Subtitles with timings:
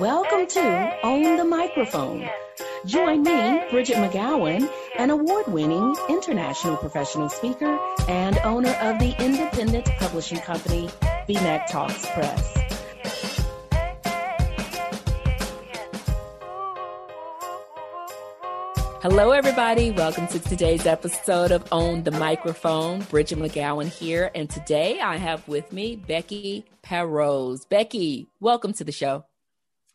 [0.00, 2.28] Welcome to Own the Microphone.
[2.86, 9.86] Join me, Bridgett McGowen, an award winning international professional speaker and owner of the independent
[9.98, 10.88] publishing company,
[11.28, 12.61] BMAC Talks Press.
[19.02, 19.90] Hello, everybody.
[19.90, 23.00] Welcome to today's episode of Own the Microphone.
[23.00, 24.30] Bridgett McGowen here.
[24.32, 27.68] And today I have with me Becky Paroz.
[27.68, 29.24] Becky, welcome to the show.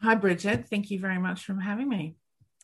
[0.02, 0.68] Hi, Bridgett.
[0.68, 2.16] Thank you very much for having me.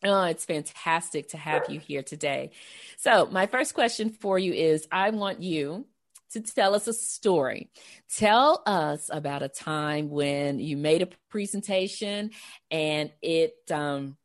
[0.03, 2.51] Oh, it's fantastic to have you here today.
[2.97, 5.85] So, my first question for you is I want you
[6.33, 7.69] to tell us a story.
[8.17, 12.31] Tell us about a time when you made a presentation
[12.69, 14.17] and it, um,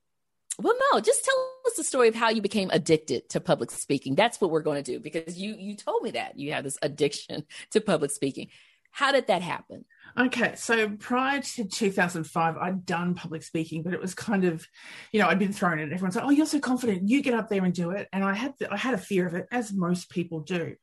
[0.60, 4.14] well, no, just tell the story of how you became addicted to public speaking.
[4.14, 6.78] That's what we're going to do because you you told me that you have this
[6.82, 8.48] addiction to public speaking.
[8.91, 9.84] How did that happen?
[10.18, 14.66] Okay, so prior to 2005, I'd done public speaking, but it was kind of,
[15.12, 15.92] you know, I'd been thrown in.
[15.92, 18.34] Everyone's like, "Oh, you're so confident, you get up there and do it," and I
[18.34, 20.74] had I had a fear of it, as most people do.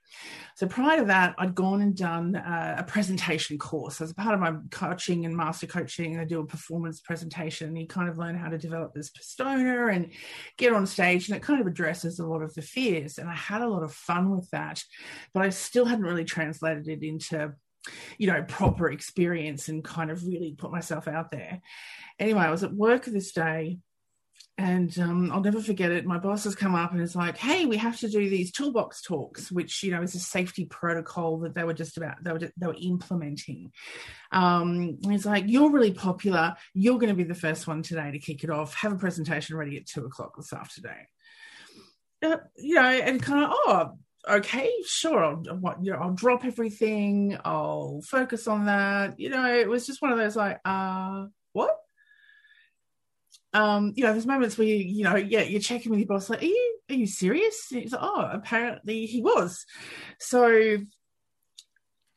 [0.55, 4.39] So prior to that, I'd gone and done uh, a presentation course as part of
[4.39, 6.17] my coaching and master coaching.
[6.17, 9.87] I do a performance presentation, and you kind of learn how to develop this persona
[9.87, 10.11] and
[10.57, 13.17] get on stage, and it kind of addresses a lot of the fears.
[13.17, 14.81] And I had a lot of fun with that,
[15.33, 17.53] but I still hadn't really translated it into
[18.17, 21.61] you know, proper experience and kind of really put myself out there.
[22.19, 23.79] Anyway, I was at work this day
[24.57, 26.05] and um, I'll never forget it.
[26.05, 29.01] My boss has come up and is like, "Hey, we have to do these toolbox
[29.01, 32.39] talks, which you know is a safety protocol that they were just about they were
[32.39, 33.73] they were implementing."
[34.31, 36.55] Um, he's like, "You're really popular.
[36.73, 38.73] You're going to be the first one today to kick it off.
[38.75, 41.05] Have a presentation ready at two o'clock this afternoon."
[42.23, 43.97] Uh, you know, and kind of, oh,
[44.27, 45.43] okay, sure, I'll,
[45.81, 49.19] you know, I'll drop everything, I'll focus on that.
[49.19, 51.75] You know, it was just one of those like, uh, what?
[53.53, 56.29] Um, you know, there's moments where you, you know, yeah, you're checking with your boss,
[56.29, 57.67] like, are you, are you serious?
[57.69, 59.65] He's like, oh, apparently he was.
[60.19, 60.77] So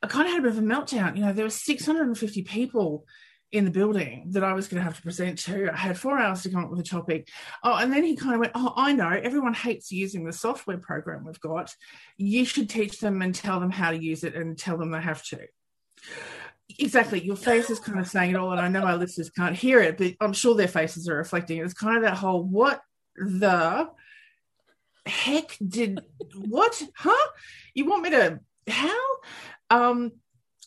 [0.02, 1.16] I kind of had a bit of a meltdown.
[1.16, 3.04] You know, there were 650 people
[3.50, 5.70] in the building that I was going to have to present to.
[5.72, 7.28] I had four hours to come up with a topic.
[7.64, 10.78] Oh, and then he kind of went, Oh, I know, everyone hates using the software
[10.78, 11.74] program we've got.
[12.16, 15.00] You should teach them and tell them how to use it and tell them they
[15.00, 15.40] have to.
[16.78, 17.24] Exactly.
[17.24, 19.80] Your face is kind of saying it all, and I know our listeners can't hear
[19.80, 21.58] it, but I'm sure their faces are reflecting.
[21.58, 21.64] It.
[21.64, 22.82] It's kind of that whole what
[23.16, 23.88] the
[25.06, 26.00] heck did
[26.34, 26.82] what?
[26.94, 27.28] Huh?
[27.72, 29.00] You want me to how?
[29.70, 30.12] Um,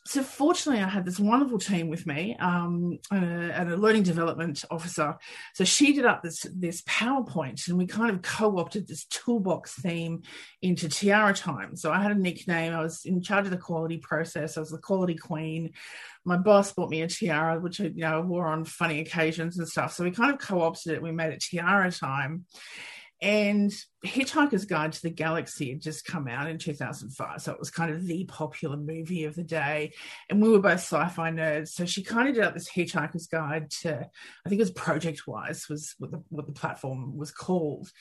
[0.04, 4.02] so fortunately, I had this wonderful team with me um, and, a, and, a, learning
[4.02, 5.16] development officer.
[5.54, 10.24] So she did up this this PowerPoint, and we kind of co-opted this toolbox theme
[10.64, 11.76] into Tiara Time.
[11.76, 12.74] So I had a nickname.
[12.74, 14.58] I was in charge of the quality process.
[14.58, 15.74] I was the quality queen.
[16.26, 19.68] My boss bought me a tiara, which I, you know wore on funny occasions and
[19.68, 19.94] stuff.
[19.94, 21.02] So we kind of co-opted it.
[21.02, 22.46] We made it Tiara Time
[23.22, 23.72] and
[24.04, 27.42] Hitchhiker's Guide to the Galaxy had just come out in 2005.
[27.42, 29.94] So it was kind of the popular movie of the day.
[30.28, 31.70] And we were both sci fi nerds.
[31.70, 34.10] So she kind of did up this Hitchhiker's Guide to,
[34.46, 37.92] I think it was ProjectWise, was what the, what the platform was called.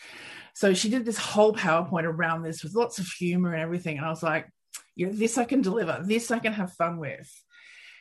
[0.54, 3.98] So she did this whole PowerPoint around this with lots of humor and everything.
[3.98, 4.48] And I was like,
[4.97, 7.31] you know, this I can deliver, this I can have fun with.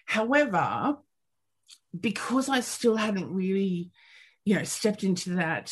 [0.05, 0.95] However,
[1.99, 3.91] because I still hadn't really,
[4.45, 5.69] you know, stepped into that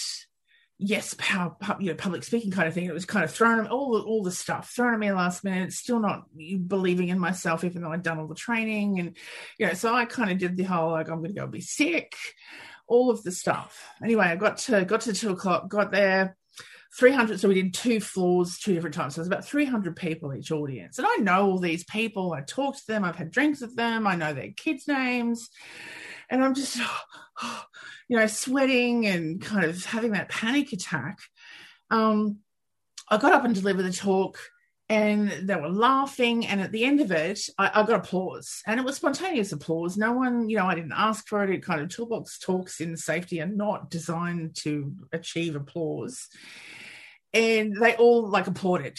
[0.79, 2.85] yes, power, you know, public speaking kind of thing.
[2.85, 5.73] It was kind of thrown all the, all the stuff thrown at me last minute.
[5.73, 6.25] Still not
[6.67, 9.17] believing in myself, even though I'd done all the training, and
[9.57, 11.61] you know, so I kind of did the whole like I'm going to go be
[11.61, 12.15] sick,
[12.87, 13.83] all of the stuff.
[14.03, 16.37] Anyway, I got to got to two o'clock, got there.
[16.97, 20.51] 300 so we did two floors two different times so there's about 300 people each
[20.51, 23.75] audience and i know all these people i talked to them i've had drinks with
[23.75, 25.49] them i know their kids names
[26.29, 26.79] and i'm just
[28.07, 31.19] you know, sweating and kind of having that panic attack.
[31.89, 32.39] Um,
[33.09, 34.37] I got up and delivered the talk
[34.89, 36.45] and they were laughing.
[36.45, 39.97] And at the end of it, I, I, got applause and it was spontaneous applause.
[39.97, 41.49] No one, you know, I didn't ask for it.
[41.49, 46.27] It kind of toolbox talks in safety are not designed to achieve applause.
[47.33, 48.97] And they all like applauded,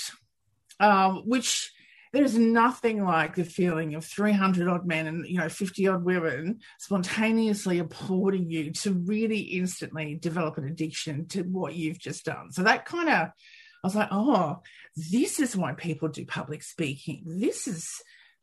[0.81, 1.73] um, which
[2.13, 6.61] there's nothing like the feeling of 300 odd men and you know 50 odd women
[6.79, 12.53] spontaneously applauding you to really instantly develop an addiction to what you've just done.
[12.53, 13.29] So that kind of
[13.85, 14.61] i was like oh
[14.97, 17.23] this is why people do public speaking.
[17.27, 17.89] This is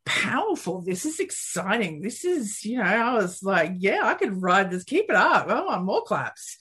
[0.06, 0.82] powerful.
[0.82, 2.02] This is exciting.
[2.02, 5.48] This is you know i was like yeah i could ride this keep it up.
[5.48, 6.58] I want more claps.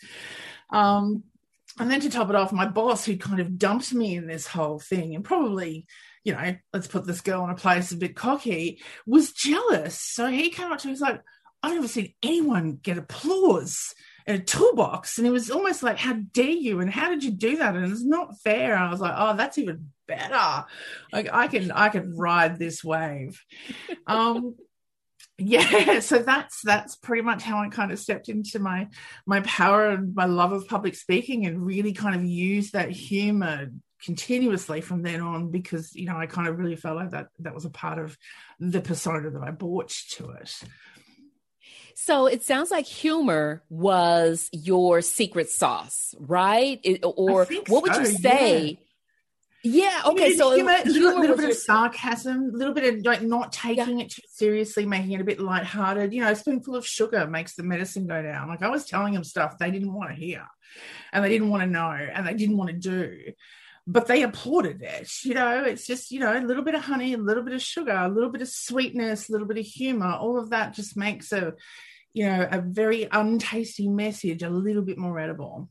[0.71, 1.25] Um
[1.79, 4.47] and then to top it off my boss who kind of dumped me in this
[4.47, 5.87] whole thing and probably
[6.25, 10.01] you know, let's put this girl in a place a bit cocky, was jealous.
[10.01, 11.21] So he came up to me, he's like,
[11.63, 13.95] I've never seen anyone get applause
[14.27, 15.19] in a toolbox.
[15.19, 16.81] And it was almost like, how dare you?
[16.81, 17.77] And how did you do that?
[17.77, 18.75] And it's not fair.
[18.75, 20.65] And I was like, oh, that's even better.
[21.13, 23.41] Like I can, I can ride this wave.
[24.07, 24.57] um,
[25.39, 28.87] yeah so that's that's pretty much how i kind of stepped into my
[29.27, 33.67] my power and my love of public speaking and really kind of use that humor
[34.05, 37.55] continuously from then on because you know i kind of really felt like that that
[37.55, 38.17] was a part of
[38.61, 40.55] the persona that i brought to it
[41.95, 48.07] so it sounds like humor was your secret sauce right it, or what would you
[48.07, 48.77] say yeah
[49.67, 50.03] yeah.
[50.05, 50.37] Okay.
[50.37, 54.05] So humor, a little, bit of sarcasm, a little bit of like not taking yeah.
[54.05, 56.13] it too seriously, making it a bit lighthearted.
[56.13, 58.49] You know, a spoonful of sugar makes the medicine go down.
[58.49, 60.45] Like I was telling them stuff they didn't want to hear,
[61.15, 63.33] and they didn't want to know, and they didn't want to do,
[63.87, 65.11] but they applauded it.
[65.25, 67.63] You know, it's just you know a little bit of honey, a little bit of
[67.63, 70.13] sugar, a little bit of sweetness, a little bit of humor.
[70.13, 71.55] All of that just makes a
[72.13, 75.69] you know a very untasty message a little bit more edible.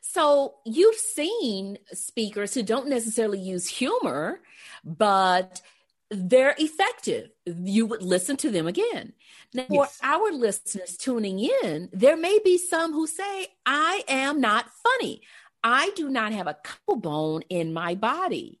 [0.00, 4.40] So you've seen speakers who don't necessarily use humor,
[4.84, 5.60] but
[6.08, 7.30] they're effective.
[7.44, 9.12] You would listen to them again.
[9.52, 9.96] Now, yes.
[9.96, 15.22] for our listeners tuning in, there may be some who say, I am not funny.
[15.64, 18.60] I do not have a couple bone in my body.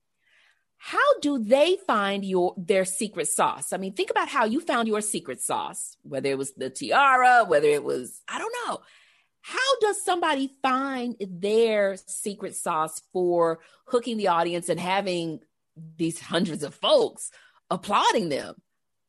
[0.78, 3.72] How do they find your their secret sauce?
[3.72, 7.44] I mean, think about how you found your secret sauce, whether it was the tiara,
[7.46, 8.80] whether it was, I don't know
[9.44, 15.40] how does somebody find their secret sauce for hooking the audience and having
[15.98, 17.30] these hundreds of folks
[17.68, 18.54] applauding them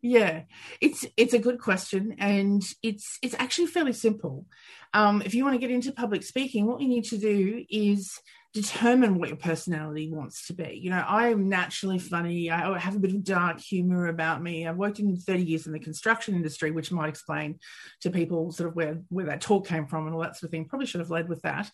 [0.05, 0.43] yeah.
[0.81, 4.45] It's it's a good question and it's it's actually fairly simple.
[4.93, 8.21] Um, if you want to get into public speaking what you need to do is
[8.55, 10.79] determine what your personality wants to be.
[10.81, 12.49] You know, I am naturally funny.
[12.49, 14.65] I have a bit of dark humor about me.
[14.65, 17.59] I've worked in 30 years in the construction industry, which might explain
[17.99, 20.51] to people sort of where, where that talk came from and all that sort of
[20.51, 20.69] thing.
[20.69, 21.69] Probably should have led with that.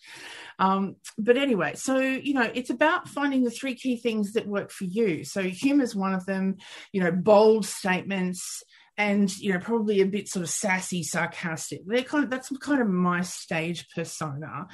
[0.58, 4.72] Um, but anyway, so, you know, it's about finding the three key things that work
[4.72, 5.22] for you.
[5.22, 6.56] So humor is one of them,
[6.90, 8.64] you know, bold statements,
[8.98, 11.80] and you know probably a bit sort of sassy sarcastic.
[11.86, 14.66] They're kind of that's kind of my stage persona.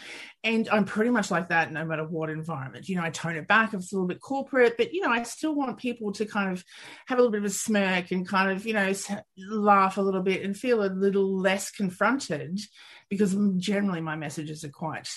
[0.42, 2.88] And i'm pretty much like that no matter what environment.
[2.88, 5.10] You know i tone it back if it's a little bit corporate but you know
[5.10, 6.64] i still want people to kind of
[7.06, 8.92] have a little bit of a smirk and kind of you know
[9.36, 12.60] laugh a little bit and feel a little less confronted
[13.08, 15.08] because generally my messages are quite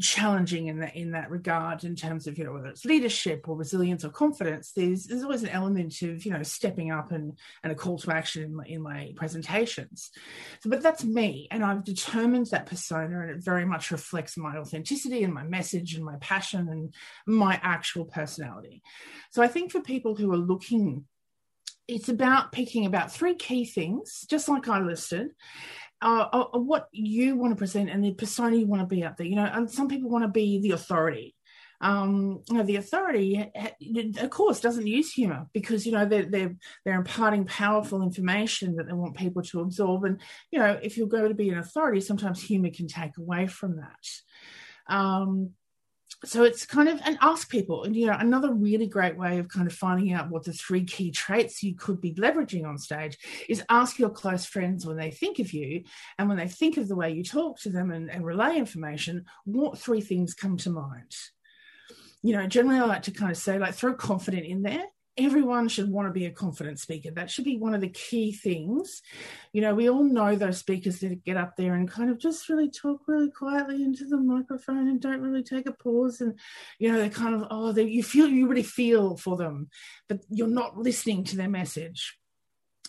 [0.00, 3.56] challenging in that in that regard in terms of you know whether it's leadership or
[3.56, 7.72] resilience or confidence there's there's always an element of you know stepping up and and
[7.72, 10.10] a call to action in my, in my presentations.
[10.60, 14.56] So but that's me and i've determined that persona and it very much reflects my
[14.56, 16.94] authenticity and my message and my passion and
[17.26, 18.82] my actual personality.
[19.30, 21.04] So i think for people who are looking
[21.88, 25.32] it's about picking about three key things just like i listed
[26.02, 29.16] uh, uh, what you want to present and the persona you want to be out
[29.16, 29.26] there.
[29.26, 31.34] You know, and some people want to be the authority.
[31.80, 33.50] Um, you know, the authority,
[34.20, 36.54] of course, doesn't use humor because you know they're they're
[36.84, 40.04] they're imparting powerful information that they want people to absorb.
[40.04, 40.20] And
[40.50, 43.76] you know, if you're going to be an authority, sometimes humor can take away from
[43.76, 44.94] that.
[44.94, 45.50] Um,
[46.24, 49.48] so it's kind of and ask people and you know another really great way of
[49.48, 53.18] kind of finding out what the three key traits you could be leveraging on stage
[53.48, 55.82] is ask your close friends when they think of you
[56.18, 59.24] and when they think of the way you talk to them and, and relay information
[59.44, 61.16] what three things come to mind?
[62.22, 64.84] You know generally i like to kind of say like throw confident in there
[65.16, 67.10] everyone should want to be a confident speaker.
[67.10, 69.02] That should be one of the key things.
[69.52, 72.48] You know, we all know those speakers that get up there and kind of just
[72.48, 76.20] really talk really quietly into the microphone and don't really take a pause.
[76.20, 76.38] And,
[76.78, 79.68] you know, they kind of, oh, they, you feel, you really feel for them,
[80.08, 82.18] but you're not listening to their message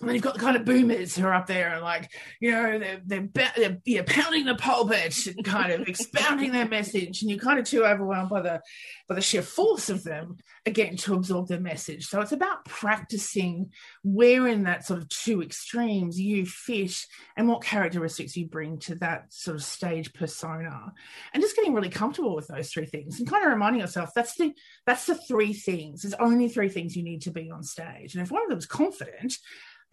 [0.03, 2.51] and then you've got the kind of boomers who are up there and like you
[2.51, 7.21] know they're they're, they're yeah, pounding the pulpit and kind of expounding their message.
[7.21, 8.61] And you're kind of too overwhelmed by the
[9.07, 12.05] by the sheer force of them again to absorb their message.
[12.07, 13.71] So it's about practicing
[14.03, 17.05] where in that sort of two extremes you fit
[17.37, 20.93] and what characteristics you bring to that sort of stage persona.
[21.33, 24.35] And just getting really comfortable with those three things and kind of reminding yourself that's
[24.35, 24.53] the
[24.85, 26.01] that's the three things.
[26.01, 28.15] There's only three things you need to be on stage.
[28.15, 29.37] And if one of them is confident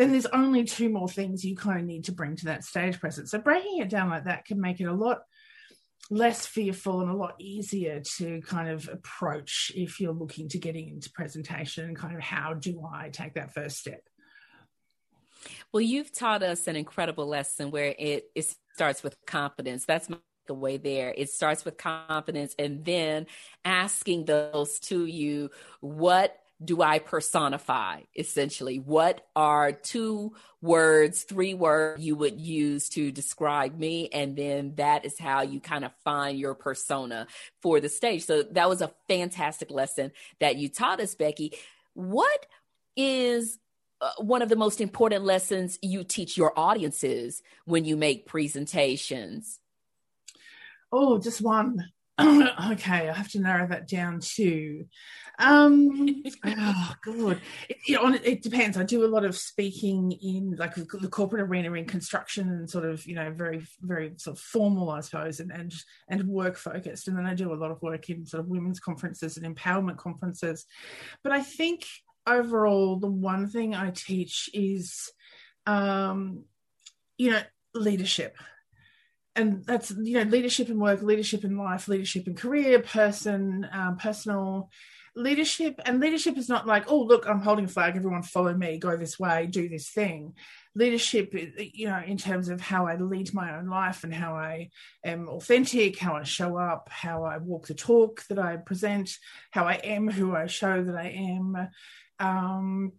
[0.01, 2.99] then there's only two more things you kind of need to bring to that stage
[2.99, 3.31] presence.
[3.31, 5.19] So breaking it down like that can make it a lot
[6.09, 10.89] less fearful and a lot easier to kind of approach if you're looking to getting
[10.89, 14.01] into presentation and kind of how do I take that first step.
[15.71, 19.85] Well, you've taught us an incredible lesson where it, it starts with confidence.
[19.85, 20.17] That's my
[20.49, 21.15] away there.
[21.17, 23.27] It starts with confidence and then
[23.65, 28.79] asking those to you, what do I personify essentially?
[28.79, 34.09] What are two words, three words you would use to describe me?
[34.13, 37.27] And then that is how you kind of find your persona
[37.63, 38.25] for the stage.
[38.25, 41.53] So that was a fantastic lesson that you taught us, Becky.
[41.95, 42.47] What
[42.95, 43.59] is
[44.03, 49.61] uh, one of the most important lessons you teach your audiences when you make presentations?
[50.93, 51.91] Oh, just one.
[52.73, 54.87] okay, I have to narrow that down too.
[55.39, 58.77] Um, oh god, it, it, it, depends.
[58.77, 62.85] I do a lot of speaking in like the corporate arena in construction and sort
[62.85, 65.73] of you know very very sort of formal, I suppose, and and
[66.09, 67.09] and work focused.
[67.09, 69.97] And then I do a lot of work in sort of women's conferences and empowerment
[69.97, 70.67] conferences.
[71.23, 71.87] But I think
[72.27, 75.11] overall, the one thing I teach is,
[75.67, 76.45] um,
[77.17, 77.43] you know,
[77.75, 78.37] leadership
[79.37, 83.97] and that's you know leadership in work leadership in life leadership in career person um,
[83.97, 84.71] personal
[85.17, 85.81] leadership.
[85.85, 88.97] And leadership is not like oh look i'm holding a flag everyone follow me go
[88.97, 90.35] this way do this thing.
[90.75, 94.71] Leadership you know in terms of how i lead my own life and how i
[95.05, 99.11] am authentic how i show up how i walk the talk that i present
[99.51, 101.69] how i am who i show that i am
[102.21, 102.93] um,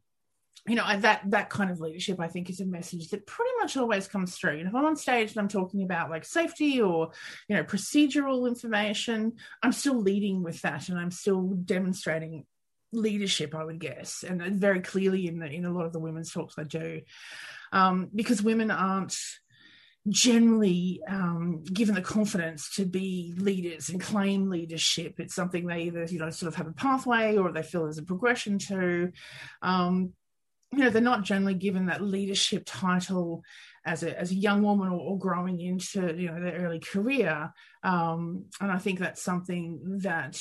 [0.67, 3.75] you know that that kind of leadership i think is a message that pretty much
[3.77, 7.11] always comes through and if i'm on stage and i'm talking about like safety or
[7.47, 12.45] you know procedural information i'm still leading with that and i'm still demonstrating
[12.91, 16.31] leadership i would guess and very clearly in the in a lot of the women's
[16.31, 17.01] talks i do
[17.71, 19.15] um, because women aren't
[20.09, 25.19] generally um, given the confidence to be leaders and claim leadership.
[25.19, 27.99] It's something they either, you know, sort of have a pathway or they feel there's
[27.99, 29.11] a progression to.
[29.61, 30.13] Um,
[30.71, 33.43] you know they're not generally given that leadership title
[33.85, 37.51] as a as a young woman or, or growing into you know their early career.
[37.83, 40.39] Um, and i think that's something that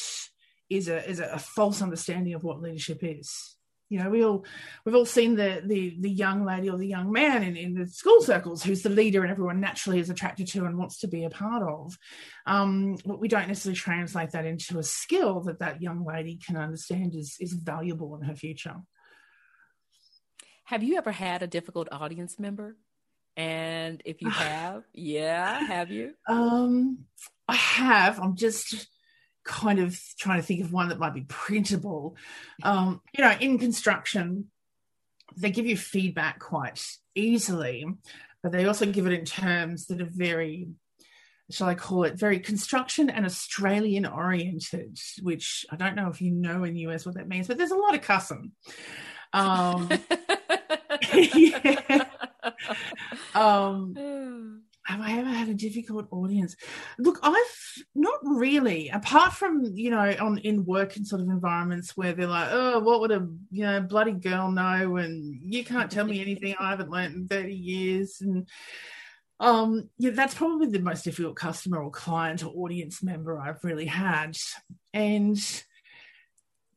[0.69, 3.57] is a is a false understanding of what leadership is.
[3.89, 4.45] You know we all
[4.85, 7.89] we've all seen the the the young lady or the young man in, in the
[7.89, 11.25] school circles who's the leader and everyone naturally is attracted to and wants to be
[11.25, 11.99] a part of.
[12.47, 16.57] Um, but we don't necessarily translate that into a skill that that young lady can
[16.57, 18.77] understand is is valuable in her future
[20.71, 22.77] have you ever had a difficult audience member?
[23.37, 26.13] And if you have, yeah, have you?
[26.29, 27.07] Um,
[27.49, 28.21] I have.
[28.21, 28.87] I'm just
[29.45, 32.15] kind of trying to think of one that might be printable.
[32.63, 34.47] Um, you know, in construction,
[35.37, 36.81] they give you feedback quite
[37.17, 37.85] easily,
[38.41, 40.69] but they also give it in terms that are very
[41.51, 46.31] shall I call it, very construction and Australian oriented, which I don't know if you
[46.31, 48.53] know in the US what that means, but there's a lot of cussing.
[49.33, 49.89] Um,
[51.35, 52.05] yeah.
[53.35, 53.95] Um,
[54.85, 56.57] have I ever had a difficult audience?
[56.99, 61.97] Look, I've not really, apart from you know, on in work and sort of environments
[61.97, 65.91] where they're like, oh, what would a you know bloody girl know, and you can't
[65.91, 68.49] tell me anything I haven't learned in thirty years, and
[69.39, 73.87] um, yeah, that's probably the most difficult customer or client or audience member I've really
[73.87, 74.37] had,
[74.93, 75.39] and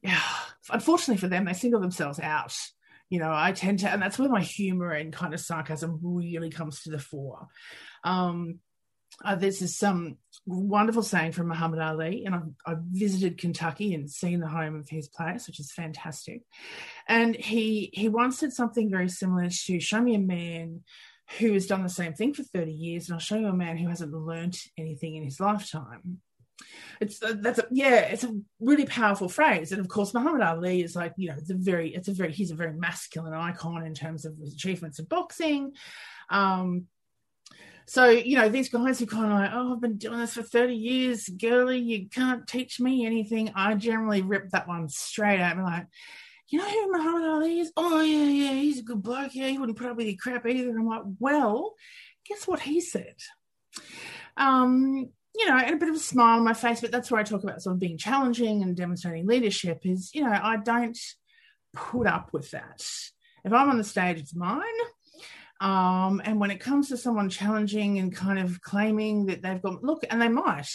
[0.02, 0.22] yeah,
[0.70, 2.56] unfortunately for them, they single themselves out
[3.10, 6.50] you know i tend to and that's where my humor and kind of sarcasm really
[6.50, 7.48] comes to the fore
[8.04, 8.60] um
[9.24, 14.40] uh, this some wonderful saying from Muhammad Ali, and I've, I've, visited Kentucky and seen
[14.40, 16.42] the home of his place, which is fantastic.
[17.08, 20.82] And he he once said something very similar to show me a man
[21.40, 23.78] who has done the same thing for 30 years, and I'll show you a man
[23.78, 26.22] who hasn't learnt anything in his lifetime
[27.00, 29.72] it's uh, that's a, yeah it's a really powerful phrase.
[29.72, 32.32] And of course muhammad ali is like you know it's a very it's a very
[32.32, 35.74] he's a very masculine icon in terms of his achievements in boxing.
[36.30, 36.86] Um
[37.86, 40.42] so you know these guys who kind of like oh i've been doing this for
[40.42, 43.52] 30 years girly you can't teach me anything.
[43.56, 45.88] I generally rip that one straight out and like
[46.50, 47.72] you know who muhammad ali is?
[47.76, 49.36] Oh yeah yeah he's a good bloke.
[49.36, 50.70] Yeah he wouldn't put up with your crap either.
[50.70, 51.74] I'm like well
[52.26, 53.16] guess what he said?
[54.38, 57.20] Um you know, and a bit of a smile on my face, but that's where
[57.20, 60.98] I talk about sort of being challenging and demonstrating leadership is, you know, I don't
[61.74, 62.86] put up with that.
[63.44, 64.62] If I'm on the stage, it's mine.
[65.60, 69.84] Um, and when it comes to someone challenging and kind of claiming that they've got,
[69.84, 70.70] look, and they might.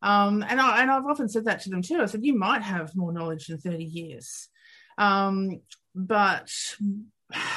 [0.00, 2.00] Um, and, I, and I've often said that to them too.
[2.00, 4.48] I said, you might have more knowledge than 30 years.
[4.96, 5.60] Um,
[5.94, 6.50] but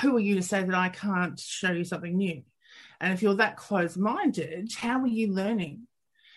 [0.01, 2.43] who are you to say that I can't show you something new?
[2.99, 5.87] And if you're that close minded, how are you learning?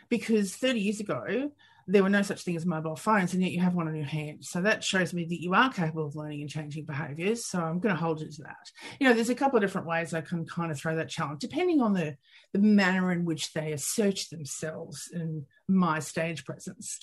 [0.09, 1.50] Because 30 years ago
[1.88, 4.05] there were no such thing as mobile phones, and yet you have one in your
[4.05, 4.45] hand.
[4.45, 7.47] So that shows me that you are capable of learning and changing behaviors.
[7.47, 8.71] So I'm going to hold you to that.
[9.00, 11.41] You know, there's a couple of different ways I can kind of throw that challenge,
[11.41, 12.17] depending on the
[12.53, 17.00] the manner in which they assert themselves in my stage presence.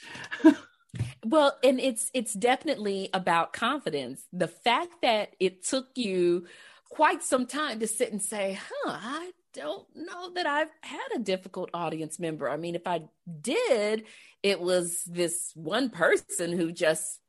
[1.26, 4.24] well, and it's it's definitely about confidence.
[4.32, 6.46] The fact that it took you
[6.92, 11.20] quite some time to sit and say, "Huh, I don't know that I've had a
[11.20, 12.50] difficult audience member.
[12.50, 13.04] I mean, if I
[13.42, 14.04] did,
[14.44, 17.20] it was this one person who just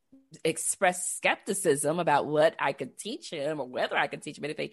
[0.45, 4.71] expressed skepticism about what I could teach him or whether I could teach him anything.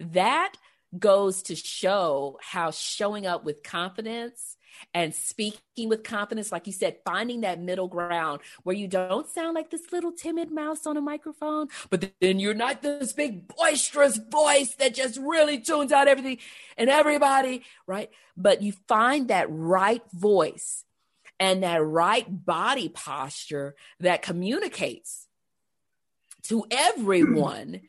[0.00, 0.54] That
[0.98, 4.56] goes to show how showing up with confidence
[4.92, 9.54] and speaking with confidence, like you said, finding that middle ground where you don't sound
[9.54, 14.16] like this little timid mouse on a microphone, but then you're not this big boisterous
[14.16, 16.38] voice that just really tunes out everything
[16.76, 18.10] and everybody, right?
[18.36, 20.84] But you find that right voice
[21.40, 25.26] and that right body posture that communicates
[26.44, 27.80] to everyone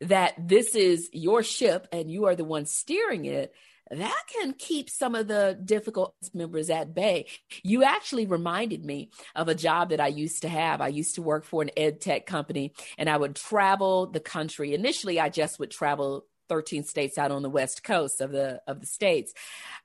[0.00, 3.54] that this is your ship and you are the one steering it
[4.00, 7.26] that can keep some of the difficult members at bay.
[7.62, 10.80] You actually reminded me of a job that I used to have.
[10.80, 14.74] I used to work for an ed tech company and I would travel the country.
[14.74, 18.80] Initially, I just would travel 13 states out on the west coast of the of
[18.80, 19.32] the states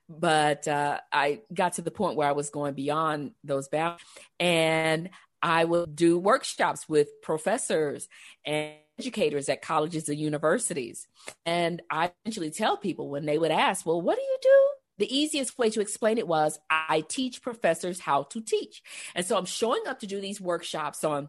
[0.06, 4.02] but uh, i got to the point where i was going beyond those bounds
[4.38, 5.08] and
[5.40, 8.06] i would do workshops with professors
[8.44, 11.06] and educators at colleges and universities.
[11.46, 14.68] And I eventually tell people when they would ask, Well, what do you do?
[14.98, 18.82] The easiest way to explain it was I teach professors how to teach.
[19.14, 21.28] And so I'm showing up to do these workshops on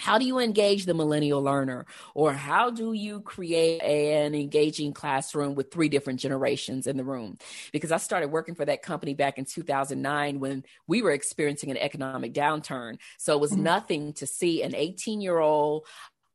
[0.00, 5.54] how do you engage the millennial learner or how do you create an engaging classroom
[5.54, 7.36] with three different generations in the room
[7.70, 11.76] because i started working for that company back in 2009 when we were experiencing an
[11.76, 13.64] economic downturn so it was mm-hmm.
[13.64, 15.84] nothing to see an 18 year old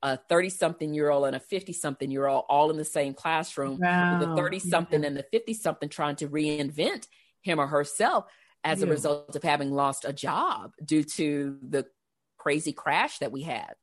[0.05, 3.15] a 30 something year old and a 50 something year old all in the same
[3.15, 4.19] classroom wow.
[4.19, 5.07] with the 30 something yeah.
[5.07, 7.07] and the 50 something trying to reinvent
[7.41, 8.25] him or herself
[8.63, 8.85] as yeah.
[8.85, 11.87] a result of having lost a job due to the
[12.37, 13.73] crazy crash that we had.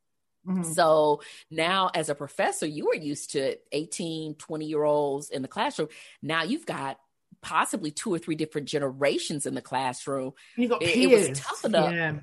[0.47, 0.63] Mm-hmm.
[0.63, 5.49] So now, as a professor, you were used to 18, 20 year olds in the
[5.49, 5.89] classroom.
[6.21, 6.99] Now you've got
[7.41, 10.31] possibly two or three different generations in the classroom.
[10.55, 11.91] You got it, it was tough enough.
[11.91, 12.19] Yeah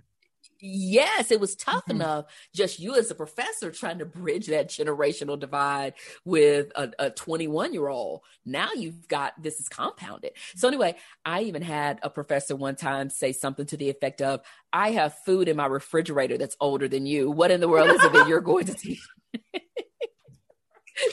[0.60, 2.00] yes, it was tough mm-hmm.
[2.00, 2.26] enough.
[2.54, 5.94] Just you as a professor trying to bridge that generational divide
[6.24, 8.22] with a 21 year old.
[8.44, 10.32] Now you've got this is compounded.
[10.56, 14.40] So, anyway, I even had a professor one time say something to the effect of,
[14.72, 17.30] I have food in my refrigerator that's older than you.
[17.30, 19.00] What in the world is it that you're going to teach?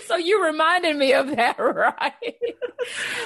[0.06, 2.14] so you reminded me of that, right?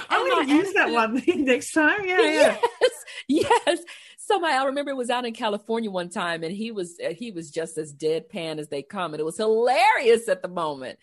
[0.10, 2.06] I'm going to use that one next time.
[2.06, 2.58] Yeah, yeah.
[2.82, 2.92] Yes,
[3.28, 3.80] yes
[4.26, 7.32] somebody I remember it was out in California one time and he was uh, he
[7.32, 11.00] was just as deadpan as they come and it was hilarious at the moment.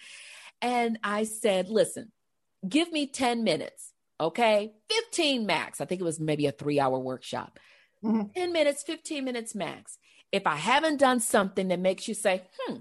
[0.60, 2.12] And I said, "Listen,
[2.68, 4.72] give me 10 minutes, okay?
[4.90, 5.80] 15 max.
[5.80, 7.58] I think it was maybe a 3-hour workshop.
[8.04, 8.32] Mm-hmm.
[8.36, 9.98] 10 minutes, 15 minutes max.
[10.32, 12.78] If I haven't done something that makes you say, "Hmm,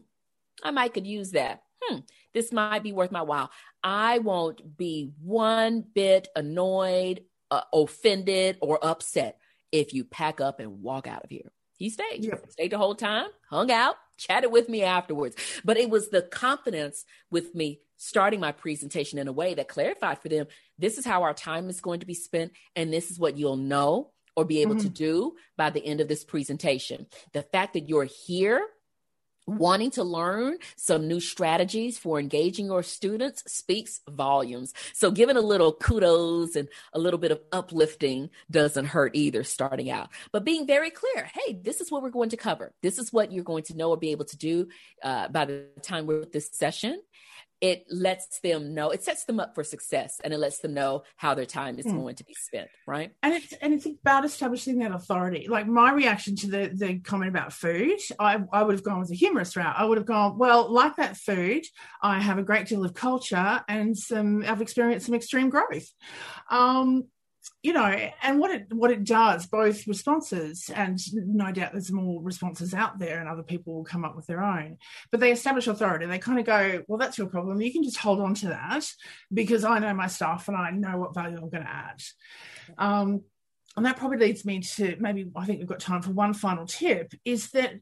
[0.64, 1.64] I might could use that.
[1.82, 2.00] Hmm,
[2.34, 3.52] this might be worth my while."
[3.84, 9.40] I won't be one bit annoyed, uh, offended, or upset
[9.72, 11.52] if you pack up and walk out of here.
[11.78, 12.50] He stayed, yep.
[12.50, 15.36] stayed the whole time, hung out, chatted with me afterwards.
[15.64, 20.20] But it was the confidence with me starting my presentation in a way that clarified
[20.20, 23.20] for them this is how our time is going to be spent, and this is
[23.20, 24.84] what you'll know or be able mm-hmm.
[24.84, 27.08] to do by the end of this presentation.
[27.34, 28.62] The fact that you're here
[29.48, 34.74] wanting to learn some new strategies for engaging your students speaks volumes.
[34.94, 39.90] So giving a little kudos and a little bit of uplifting doesn't hurt either starting
[39.90, 41.30] out, but being very clear.
[41.34, 42.74] Hey, this is what we're going to cover.
[42.84, 44.68] This is what you're going to know or be able to do
[45.02, 47.02] uh, by the time we're with this session
[47.62, 51.04] it lets them know it sets them up for success and it lets them know
[51.16, 51.98] how their time is mm.
[51.98, 53.12] going to be spent right?
[53.22, 55.48] And it's and it's about establishing that authority.
[55.48, 59.12] Like my reaction to the the comment about food i i would have gone with
[59.12, 59.76] a humorous route.
[59.78, 61.64] I would have gone well like that food
[62.02, 65.92] i have a great deal of culture and some i've experienced some extreme growth.
[66.50, 67.04] Um
[67.64, 67.86] you know,
[68.22, 73.00] and what it what it does, both responses, and no doubt there's more responses out
[73.00, 74.78] there, and other people will come up with their own.
[75.12, 76.06] But they establish authority.
[76.06, 77.62] They kind of go, "Well, that's your problem.
[77.62, 78.86] You can just hold on to that
[79.34, 82.02] because I know my stuff and I know what value I'm going to add."
[82.78, 83.24] Um,
[83.76, 86.68] and that probably leads me to maybe I think we've got time for one final
[86.68, 87.74] tip: is that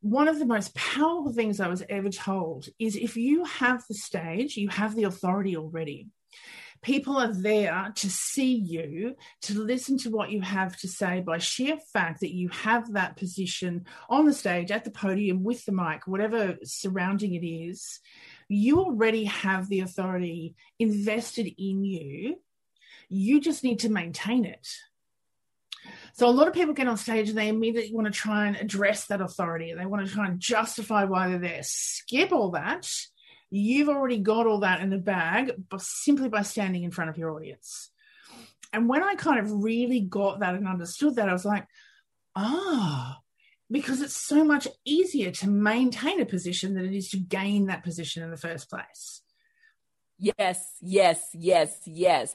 [0.00, 3.94] one of the most powerful things I was ever told is if you have the
[3.94, 6.08] stage, you have the authority already
[6.82, 11.38] People are there to see you, to listen to what you have to say by
[11.38, 15.72] sheer fact that you have that position on the stage, at the podium, with the
[15.72, 18.00] mic, whatever surrounding it is.
[18.48, 22.36] You already have the authority invested in you.
[23.08, 24.66] You just need to maintain it.
[26.14, 28.56] So a lot of people get on stage and they immediately want to try and
[28.56, 29.74] address that authority.
[29.74, 31.60] They want to try and justify why they're there.
[31.62, 32.88] Skip all that
[33.56, 37.18] You've already got all that in the bag but simply by standing in front of
[37.18, 37.90] your audience.
[38.72, 41.66] And when I kind of really got that and understood that, I was like,
[42.34, 43.20] ah,
[43.70, 47.84] because it's so much easier to maintain a position than it is to gain that
[47.84, 49.22] position in the first place.
[50.18, 52.34] Yes, yes, yes, yes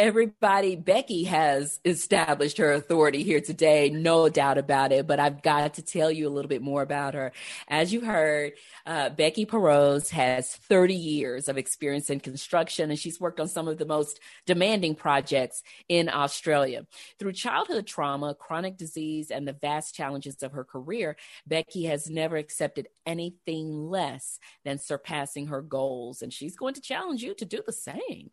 [0.00, 5.06] everybody, Becky has established her authority here today, no doubt about it.
[5.06, 7.32] But I've got to tell you a little bit more about her.
[7.68, 8.52] As you heard,
[8.86, 13.68] uh, Becky Paroz has 30 years of experience in construction, and she's worked on some
[13.68, 16.86] of the most demanding projects in Australia.
[17.18, 22.38] Through childhood trauma, chronic disease, and the vast challenges of her career, Becky has never
[22.38, 27.60] accepted anything less than surpassing her goals, and she's going to challenge you to do
[27.66, 28.30] the same.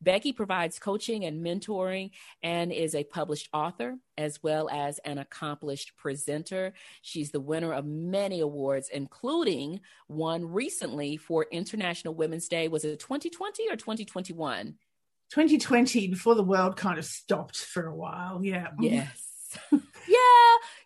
[0.00, 2.10] Becky provides coaching and mentoring
[2.42, 6.72] and is a published author as well as an accomplished presenter.
[7.02, 12.68] She's the winner of many awards, including one recently for International Women's Day.
[12.68, 14.74] Was it 2020 or 2021?
[15.30, 18.40] 2020, before the world kind of stopped for a while.
[18.42, 18.68] Yeah.
[18.68, 18.84] Mm-hmm.
[18.84, 19.24] Yes.
[19.72, 19.78] yeah,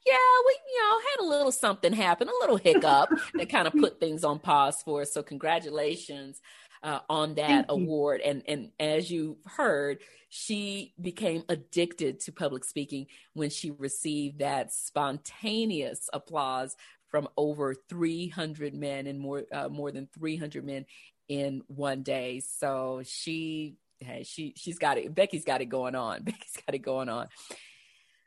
[0.06, 3.72] yeah, we you know had a little something happen, a little hiccup that kind of
[3.72, 5.12] put things on pause for us.
[5.12, 6.40] So congratulations
[6.82, 8.20] uh, on that award.
[8.20, 14.72] And and as you heard, she became addicted to public speaking when she received that
[14.72, 16.76] spontaneous applause
[17.08, 20.86] from over 300 men and more uh, more than 300 men
[21.28, 22.40] in one day.
[22.40, 25.14] So she hey, she she's got it.
[25.14, 26.22] Becky's got it going on.
[26.24, 27.28] Becky's got it going on.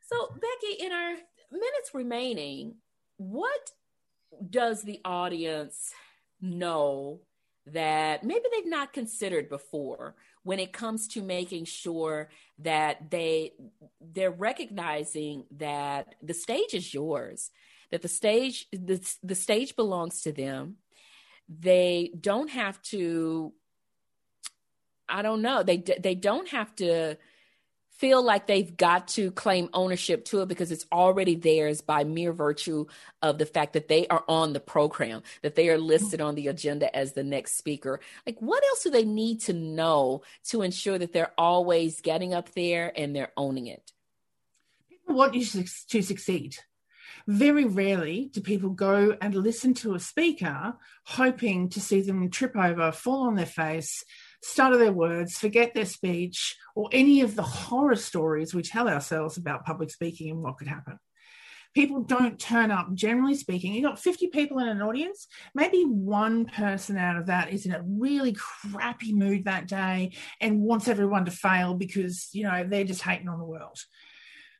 [0.08, 1.16] So Becky, in our
[1.52, 2.76] minutes remaining,
[3.18, 3.72] what
[4.50, 5.92] does the audience
[6.42, 7.22] know
[7.68, 13.54] that maybe they've not considered before when it comes to making sure that they
[14.00, 17.52] they're recognizing that the stage is yours
[17.92, 20.78] that the stage the, the stage belongs to them.
[21.48, 23.54] They don't have to
[25.08, 27.16] i don't know they they don't have to
[27.98, 32.34] feel like they've got to claim ownership to it because it's already theirs by mere
[32.34, 32.86] virtue
[33.22, 36.48] of the fact that they are on the program, that they are listed on the
[36.48, 38.00] agenda as the next speaker.
[38.26, 42.52] Like, what else do they need to know to ensure that they're always getting up
[42.54, 43.92] there and they're owning it?
[44.90, 46.58] People want you to succeed.
[47.28, 52.56] Very rarely do people go and listen to a speaker hoping to see them trip
[52.56, 54.04] over, fall on their face,
[54.46, 59.38] stutter their words, forget their speech, or any of the horror stories we tell ourselves
[59.38, 61.00] about public speaking and what could happen.
[61.74, 63.74] People don't turn up, generally speaking.
[63.74, 67.74] You've got 50 people in an audience, maybe one person out of that is in
[67.74, 72.84] a really crappy mood that day and wants everyone to fail because, you know, they're
[72.84, 73.80] just hating on the world.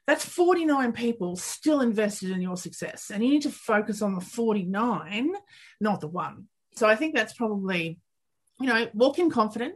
[0.08, 3.12] That's 49 people still invested in your success.
[3.14, 5.32] And you need to focus on the 49,
[5.80, 6.48] not the one.
[6.76, 8.00] So I think that's probably
[8.60, 9.76] you know, walk in confident,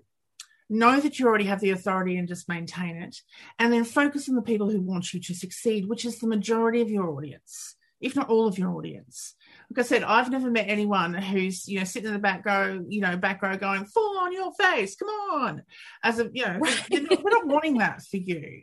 [0.69, 3.17] know that you already have the authority and just maintain it,
[3.57, 6.81] and then focus on the people who want you to succeed, which is the majority
[6.81, 9.35] of your audience, if not all of your audience.
[9.69, 12.83] Like I said, I've never met anyone who's, you know, sitting in the back row,
[12.87, 15.63] you know, back row going, fall on your face, come on.
[16.03, 16.89] As a, you know, right.
[16.89, 18.61] we're not wanting that for you.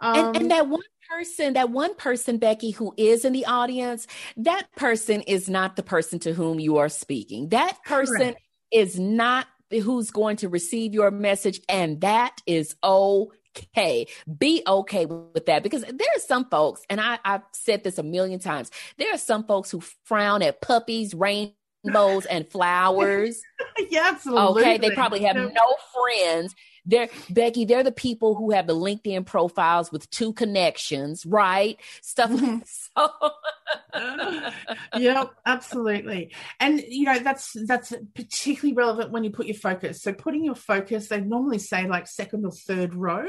[0.00, 3.46] Um, and, and um, that one person, that one person, Becky, who is in the
[3.46, 4.06] audience,
[4.36, 7.48] that person is not the person to whom you are speaking.
[7.50, 8.40] That person correct
[8.72, 14.06] is not who's going to receive your message, and that is okay.
[14.38, 18.02] Be okay with that because there are some folks, and I, I've said this a
[18.02, 23.40] million times, there are some folks who frown at puppies, rainbows, and flowers.
[23.90, 24.62] yeah, absolutely.
[24.62, 26.54] Okay, they probably have no friends
[26.86, 31.78] they're Becky, they're the people who have the LinkedIn profiles with two connections, right?
[32.00, 32.58] Stuff mm-hmm.
[32.96, 34.50] so.
[34.96, 36.32] yeah, absolutely.
[36.60, 40.02] And you know, that's that's particularly relevant when you put your focus.
[40.02, 43.26] So putting your focus, they normally say like second or third row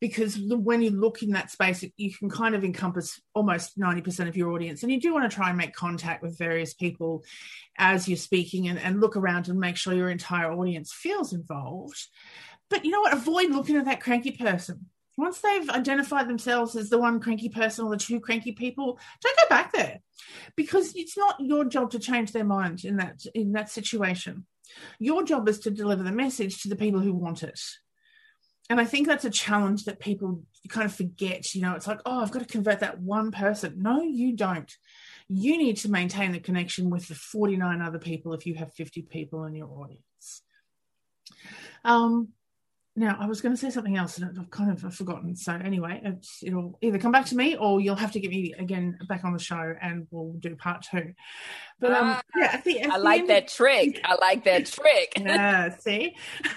[0.00, 4.36] because when you look in that space, you can kind of encompass almost 90% of
[4.36, 4.82] your audience.
[4.82, 7.24] And you do want to try and make contact with various people
[7.78, 12.08] as you're speaking and, and look around and make sure your entire audience feels involved.
[12.68, 13.12] But you know what?
[13.12, 14.86] Avoid looking at that cranky person.
[15.18, 19.38] Once they've identified themselves as the one cranky person or the two cranky people, don't
[19.38, 20.00] go back there
[20.56, 24.46] because it's not your job to change their mind in that in that situation.
[24.98, 27.58] Your job is to deliver the message to the people who want it.
[28.68, 31.54] and I think that's a challenge that people kind of forget.
[31.54, 33.80] You know, it's like, oh, I've got to convert that one person.
[33.80, 34.70] No, you don't.
[35.28, 39.02] You need to maintain the connection with the 49 other people if you have 50
[39.02, 40.42] people in your audience.
[41.84, 42.28] Um,
[42.98, 45.36] now, I was going to say something else and I've kind of forgotten.
[45.36, 46.00] So, anyway,
[46.42, 49.34] it'll either come back to me or you'll have to get me again back on
[49.34, 51.12] the show and we'll do part two.
[51.78, 54.00] But um, uh, yeah, I think I like that trick.
[54.02, 55.12] I like that trick.
[55.20, 56.16] yeah, see,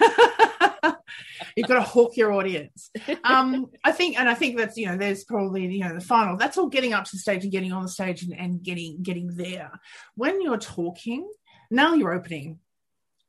[1.56, 2.90] you've got to hook your audience.
[3.22, 6.38] Um, I think, and I think that's you know, there's probably you know the final.
[6.38, 9.02] That's all getting up to the stage and getting on the stage and, and getting
[9.02, 9.72] getting there.
[10.14, 11.30] When you're talking,
[11.70, 12.60] now you're opening.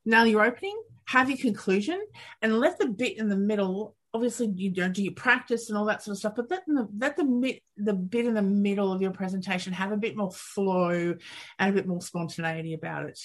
[0.06, 0.80] Now you're opening
[1.12, 2.00] have your conclusion
[2.40, 5.84] and let the bit in the middle obviously you don't do your practice and all
[5.84, 9.02] that sort of stuff but let the let the the bit in the middle of
[9.02, 11.14] your presentation have a bit more flow
[11.58, 13.18] and a bit more spontaneity about it.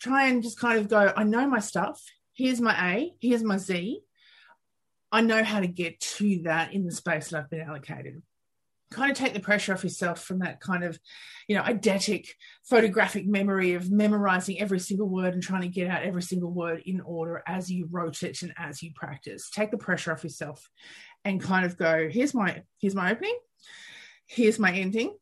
[0.00, 2.00] Try and just kind of go i know my stuff.
[2.32, 3.12] Here's my a.
[3.20, 4.00] Here's my z.
[5.10, 8.22] I know how to get to that in the space that i've been allocated
[8.90, 10.98] kind of take the pressure off yourself from that kind of,
[11.48, 12.28] you know, eidetic
[12.64, 16.82] photographic memory of memorizing every single word and trying to get out every single word
[16.86, 19.50] in order as you wrote it and as you practice.
[19.50, 20.68] Take the pressure off yourself
[21.24, 23.36] and kind of go, here's my here's my opening,
[24.26, 25.16] here's my ending,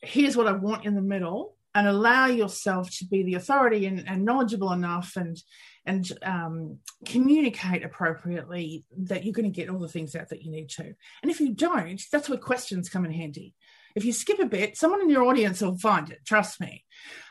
[0.00, 4.08] here's what I want in the middle, and allow yourself to be the authority and,
[4.08, 5.36] and knowledgeable enough and
[5.84, 10.50] and um, communicate appropriately that you're going to get all the things out that you
[10.50, 10.82] need to.
[11.22, 13.54] And if you don't, that's where questions come in handy.
[13.94, 16.18] If you skip a bit, someone in your audience will find it.
[16.24, 16.84] Trust me.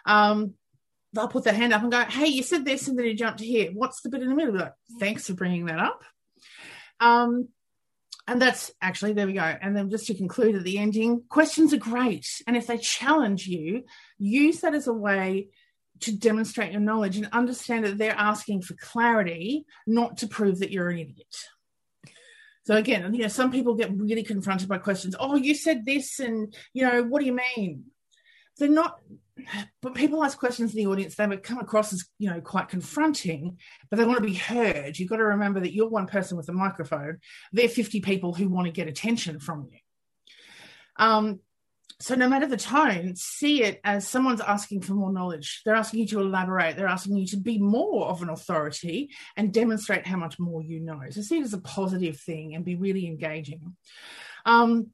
[0.05, 0.53] Um,
[1.11, 3.41] they'll put their hand up and go, "Hey, you said this, and then you jumped
[3.41, 3.71] here.
[3.73, 6.03] What's the bit in the middle?" Like, Thanks for bringing that up.
[6.99, 7.49] Um,
[8.27, 9.41] and that's actually there we go.
[9.41, 13.47] And then just to conclude at the ending, questions are great, and if they challenge
[13.47, 13.83] you,
[14.17, 15.49] use that as a way
[16.01, 20.71] to demonstrate your knowledge and understand that they're asking for clarity, not to prove that
[20.71, 21.35] you're an idiot.
[22.65, 25.15] So again, you know, some people get really confronted by questions.
[25.19, 27.85] Oh, you said this, and you know, what do you mean?
[28.57, 28.99] They're not.
[29.81, 31.15] But people ask questions in the audience.
[31.15, 33.57] They might come across as you know quite confronting,
[33.89, 34.97] but they want to be heard.
[34.97, 37.19] You've got to remember that you're one person with a microphone.
[37.51, 39.79] They're 50 people who want to get attention from you.
[40.97, 41.39] Um,
[41.99, 46.01] so no matter the tone see it as someone's asking for more knowledge they're asking
[46.01, 50.17] you to elaborate they're asking you to be more of an authority and demonstrate how
[50.17, 53.75] much more you know so see it as a positive thing and be really engaging
[54.45, 54.87] um,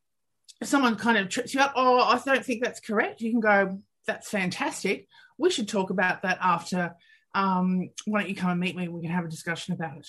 [0.62, 3.40] if someone kind of trips you up oh i don't think that's correct you can
[3.40, 5.08] go that's fantastic.
[5.38, 6.96] We should talk about that after
[7.34, 10.08] um, why don't you come and meet me we can have a discussion about it.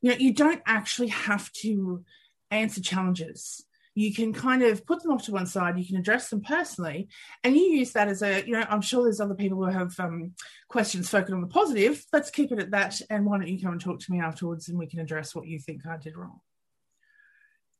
[0.00, 2.04] You know you don't actually have to
[2.50, 3.64] answer challenges.
[3.94, 7.08] You can kind of put them off to one side you can address them personally
[7.44, 9.92] and you use that as a you know i'm sure there's other people who have
[10.00, 10.32] um,
[10.68, 12.02] questions focused on the positive.
[12.10, 14.68] Let's keep it at that and why don't you come and talk to me afterwards
[14.68, 16.40] and we can address what you think i did wrong.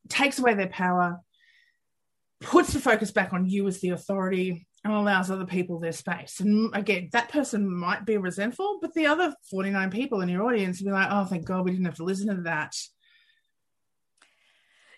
[0.09, 1.21] Takes away their power
[2.43, 6.41] puts the focus back on you as the authority and allows other people their space.
[6.41, 10.81] And again, that person might be resentful, but the other 49 people in your audience
[10.81, 12.75] will be like, oh, thank God we didn't have to listen to that.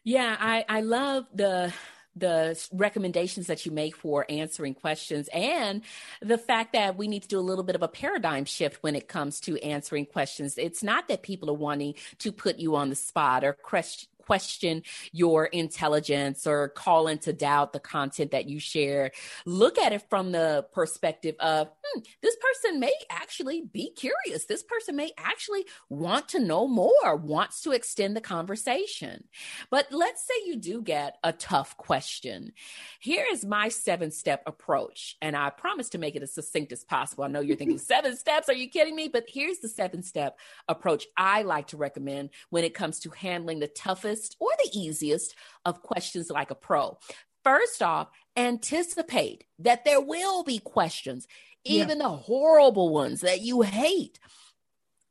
[0.02, 1.72] Yeah, I, I love the
[2.16, 5.82] the recommendations that you make for answering questions and
[6.22, 8.94] the fact that we need to do a little bit of a paradigm shift when
[8.94, 10.56] it comes to answering questions.
[10.56, 14.82] It's not that people are wanting to put you on the spot or question question
[15.12, 19.10] your intelligence or call into doubt the content that you share.
[19.46, 24.46] Look at it from the perspective of hmm, this person may actually be curious.
[24.46, 29.24] This person may actually want to know more, wants to extend the conversation.
[29.70, 32.52] But let's say you do get a tough question.
[33.00, 35.16] Here is my seven step approach.
[35.20, 37.24] And I promise to make it as succinct as possible.
[37.24, 38.48] I know you're thinking, seven steps?
[38.48, 39.08] Are you kidding me?
[39.08, 43.58] But here's the seven step approach I like to recommend when it comes to handling
[43.58, 46.98] the toughest simplest or the easiest of questions like a pro.
[47.42, 51.26] First off, anticipate that there will be questions,
[51.64, 52.04] even yeah.
[52.04, 54.18] the horrible ones that you hate.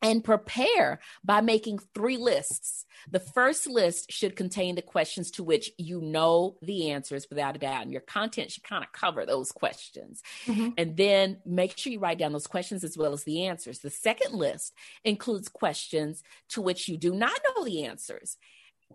[0.02, 2.86] And prepare by making three lists.
[3.10, 7.60] The first list should contain the questions to which you know the answers without a
[7.60, 7.84] doubt.
[7.84, 10.22] And your content should kind of cover those questions.
[10.46, 10.72] Mm-hmm.
[10.78, 13.80] And then make sure you write down those questions as well as the answers.
[13.80, 14.74] The second list
[15.06, 18.36] includes questions to which you do not know the answers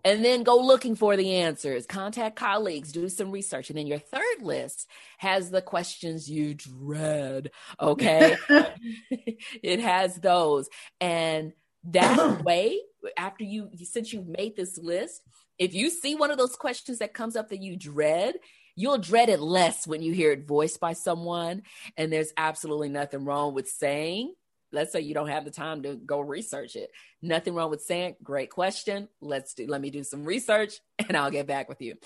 [0.04, 1.86] and then go looking for the answers.
[1.86, 3.70] Contact colleagues do some research.
[3.70, 8.36] And then your third list has the questions you dread okay?
[9.62, 10.68] It has those.
[11.00, 11.52] And
[11.84, 12.80] that way
[13.16, 15.22] after you since you've made this list
[15.58, 18.34] if you see one of those questions that comes up that you dread
[18.78, 21.62] you'll dread it less when you hear it voiced by someone.
[21.96, 24.34] And there's absolutely nothing wrong with saying
[24.72, 26.90] let's say you don't have the time to go research it.
[27.22, 29.08] Nothing wrong with saying, great question.
[29.20, 31.96] Let's do, let me do some research and I'll get back with you.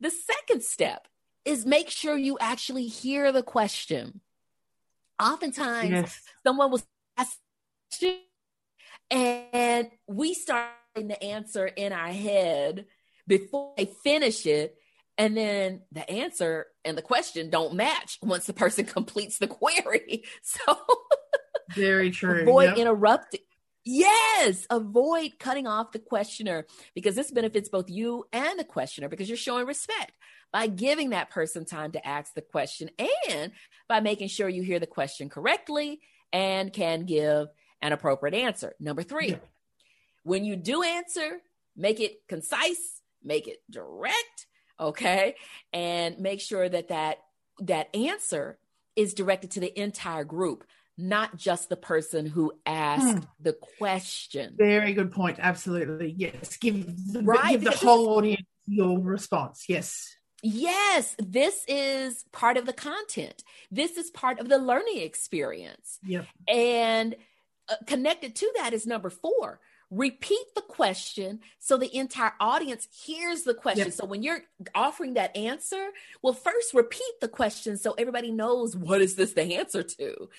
[0.00, 1.08] The second step
[1.44, 4.20] is make sure you actually hear the question.
[5.20, 6.20] Oftentimes, yes.
[6.44, 6.82] someone will
[7.16, 7.38] ask
[9.10, 12.86] and we start the answer in our head
[13.26, 14.76] before they finish it
[15.18, 20.24] and then the answer and the question don't match once the person completes the query
[20.42, 20.76] so
[21.74, 22.42] very true.
[22.42, 22.78] Avoid yep.
[22.78, 23.40] interrupting.
[23.84, 29.28] Yes avoid cutting off the questioner because this benefits both you and the questioner because
[29.28, 30.12] you're showing respect
[30.52, 32.90] by giving that person time to ask the question
[33.28, 33.50] and
[33.88, 36.00] by making sure you hear the question correctly
[36.32, 37.48] and can give
[37.80, 38.72] an appropriate answer.
[38.78, 39.36] Number three yeah.
[40.22, 41.40] when you do answer
[41.76, 44.46] make it concise make it direct
[44.82, 45.36] okay?
[45.72, 47.18] And make sure that that
[47.60, 48.58] that answer
[48.96, 50.64] is directed to the entire group
[50.98, 53.24] not just the person who asked hmm.
[53.40, 57.52] the question very good point absolutely yes give the, right?
[57.52, 63.44] give the whole audience your response yes Yes, this is part of the content.
[63.70, 66.00] This is part of the learning experience.
[66.04, 66.26] Yep.
[66.48, 67.14] And
[67.68, 69.60] uh, connected to that is number four
[69.92, 73.84] repeat the question so the entire audience hears the question.
[73.84, 73.92] Yep.
[73.92, 74.42] So when you're
[74.74, 75.90] offering that answer,
[76.22, 80.30] well, first repeat the question so everybody knows what is this the answer to.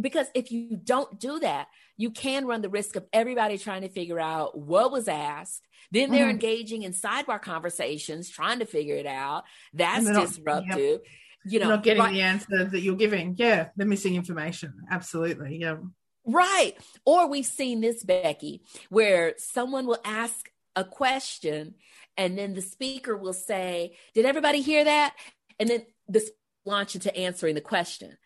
[0.00, 3.88] Because if you don't do that, you can run the risk of everybody trying to
[3.88, 5.66] figure out what was asked.
[5.90, 6.30] Then they're mm-hmm.
[6.30, 9.44] engaging in sidebar conversations, trying to figure it out.
[9.74, 10.78] That's disruptive.
[10.78, 11.04] Yep.
[11.44, 12.12] You know, you're not getting right.
[12.12, 13.34] the answer that you're giving.
[13.36, 14.74] Yeah, the missing information.
[14.90, 15.58] Absolutely.
[15.58, 15.76] Yeah.
[16.24, 16.74] Right.
[17.06, 21.74] Or we've seen this, Becky, where someone will ask a question
[22.16, 25.14] and then the speaker will say, Did everybody hear that?
[25.58, 26.30] And then this
[26.66, 28.18] launch into answering the question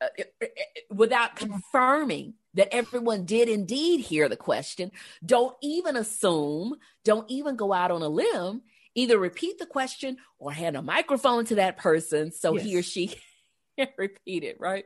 [0.00, 0.46] Uh,
[0.90, 4.90] without confirming that everyone did indeed hear the question.
[5.24, 8.62] Don't even assume, don't even go out on a limb.
[8.96, 12.64] Either repeat the question or hand a microphone to that person so yes.
[12.64, 13.16] he or she
[13.78, 14.84] can repeat it, right?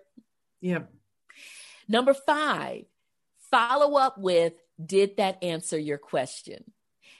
[0.60, 0.90] Yep.
[1.88, 2.84] Number five,
[3.50, 6.64] follow up with Did that answer your question?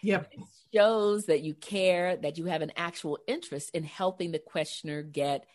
[0.02, 0.30] Yep.
[0.32, 0.40] It
[0.74, 5.46] shows that you care, that you have an actual interest in helping the questioner get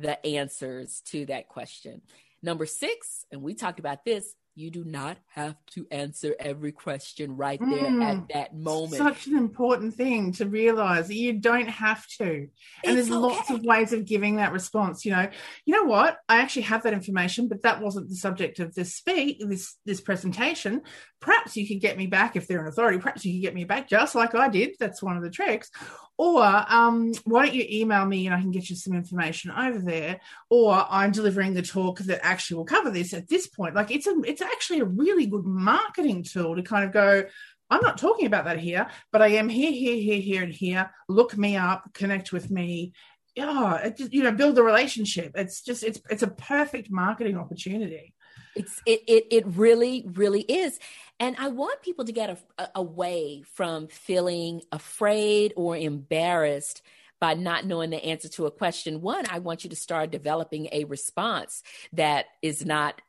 [0.00, 2.00] the answers to that question.
[2.42, 7.36] Number six, and we talked about this, you do not have to answer every question
[7.36, 8.96] right there mm, at that moment.
[8.96, 12.24] Such an important thing to realize that you don't have to.
[12.24, 12.48] And
[12.84, 13.18] it's there's okay.
[13.18, 15.04] lots of ways of giving that response.
[15.04, 15.28] You know,
[15.64, 16.18] you know what?
[16.28, 20.00] I actually have that information, but that wasn't the subject of this speak, this this
[20.00, 20.82] presentation.
[21.20, 22.98] Perhaps you could get me back if they're an authority.
[22.98, 24.76] Perhaps you could get me back just like I did.
[24.78, 25.70] That's one of the tricks.
[26.20, 29.78] Or um, why don't you email me and I can get you some information over
[29.78, 30.20] there?
[30.50, 33.74] Or I'm delivering the talk that actually will cover this at this point.
[33.74, 37.24] Like it's a it's actually a really good marketing tool to kind of go,
[37.70, 40.90] I'm not talking about that here, but I am here, here, here, here, and here.
[41.08, 42.92] Look me up, connect with me.
[43.36, 45.32] Yeah, just, you know, build a relationship.
[45.36, 48.12] It's just it's it's a perfect marketing opportunity.
[48.56, 50.80] It's it it it really really is.
[51.20, 56.82] And I want people to get a, a, away from feeling afraid or embarrassed
[57.20, 59.02] by not knowing the answer to a question.
[59.02, 63.00] One, I want you to start developing a response that is not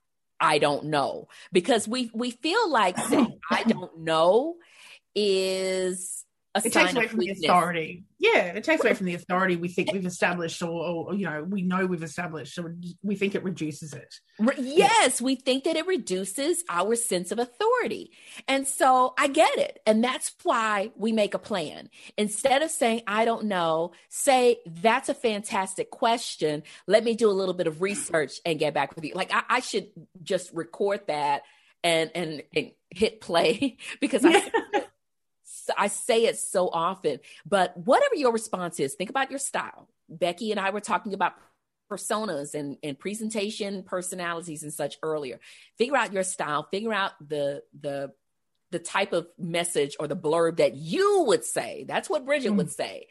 [0.42, 1.28] I don't know.
[1.54, 4.56] Because we we feel like saying I don't know
[5.16, 6.21] is
[6.56, 7.40] it takes away from weakness.
[7.40, 8.04] the authority.
[8.20, 11.44] Yeah, it takes away from the authority we think we've established, or, or you know,
[11.44, 12.56] we know we've established.
[12.56, 12.70] So
[13.02, 14.16] we think it reduces it.
[14.58, 15.26] Yes, yeah.
[15.26, 18.12] we think that it reduces our sense of authority,
[18.50, 21.90] and so I get it, and that's why we make a plan.
[22.18, 26.64] Instead of saying I don't know, say that's a fantastic question.
[26.86, 29.14] Let me do a little bit of research and get back with you.
[29.14, 29.88] Like I, I should
[30.22, 31.44] just record that
[31.82, 34.52] and and, and hit play because I.
[35.78, 39.88] I say it so often, but whatever your response is, think about your style.
[40.10, 41.34] Becky and I were talking about
[41.90, 45.40] personas and, and presentation personalities and such earlier.
[45.78, 48.14] Figure out your style, figure out the the
[48.72, 51.84] the type of message or the blurb that you would say.
[51.88, 52.58] That's what Bridgett mm.
[52.58, 53.08] would say.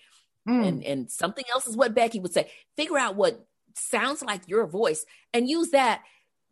[0.49, 0.67] Mm.
[0.67, 2.51] And and something else is what Becky would say.
[2.77, 6.03] Figure out what sounds like your voice and use that.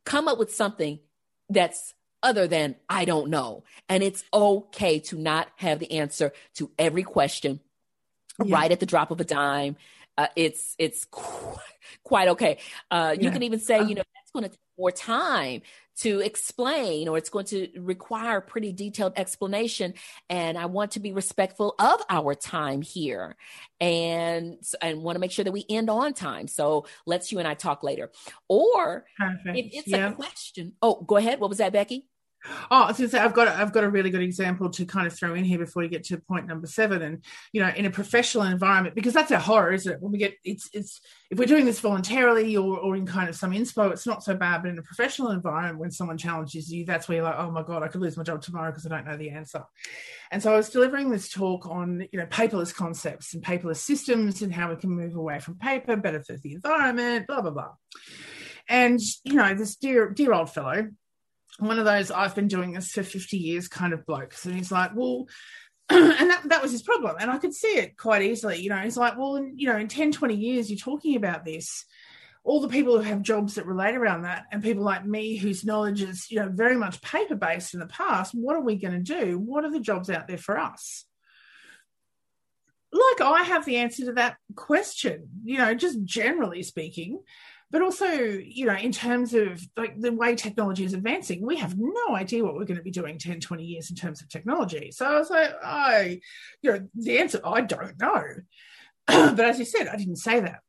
[0.05, 1.01] Come up with something
[1.49, 3.65] that's other than I don't know.
[3.89, 7.61] And it's okay to not have the answer to every question
[8.45, 8.55] yeah.
[8.55, 9.77] right at the drop of a dime.
[10.17, 11.07] uh, it's it's
[12.05, 12.59] quite okay.
[12.91, 13.33] Uh, you yeah.
[13.33, 15.63] can even say, you know, that's going to take more time
[15.97, 19.95] to explain or it's going to require pretty detailed explanation.
[20.31, 23.37] And i want to be respectful of our time here.
[23.81, 26.49] And and want to make sure that we end on time.
[26.49, 28.11] So let's you and i talk later.
[28.49, 29.59] Or Perfect.
[29.59, 31.41] if it's a question oh go ahead.
[31.41, 32.07] What was that becky
[32.71, 35.45] Oh, say I've got I've got a really good example to kind of throw in
[35.45, 37.03] here before you get to point number seven.
[37.03, 40.01] And you know, in a professional environment, because that's our horror, isn't it?
[40.01, 43.37] When we get it's it's if we're doing this voluntarily or or in kind of
[43.37, 44.63] some inspo, it's not so bad.
[44.63, 47.63] But in a professional environment, when someone challenges you, that's where you're like, oh my
[47.63, 49.65] god, I could lose my job tomorrow because I don't know the answer.
[50.31, 54.43] And so I was delivering this talk on you know paperless concepts and paperless systems
[54.43, 57.73] and how we can move away from paper, better for the environment, blah blah blah.
[58.69, 60.89] And you know, this dear dear old fellow
[61.59, 64.47] one of those I've been doing this for 50 years kind of blokes.
[64.47, 65.27] And he's like, well,
[65.91, 67.17] and that, that was his problem.
[67.19, 68.61] And I could see it quite easily.
[68.61, 71.45] You know, he's like, well, in, you know, in 10, 20 years, you're talking about
[71.45, 71.85] this.
[72.45, 75.65] All the people who have jobs that relate around that, and people like me whose
[75.65, 78.95] knowledge is, you know, very much paper based in the past, what are we going
[78.95, 79.39] to do?
[79.39, 81.05] What are the jobs out there for us?
[82.91, 87.21] Like, I have the answer to that question, you know, just generally speaking
[87.71, 91.77] but also you know in terms of like the way technology is advancing we have
[91.79, 94.91] no idea what we're going to be doing 10 20 years in terms of technology.
[94.91, 96.21] So i was like i
[96.63, 98.25] you know the answer i don't know.
[99.07, 100.61] But as you said i didn't say that.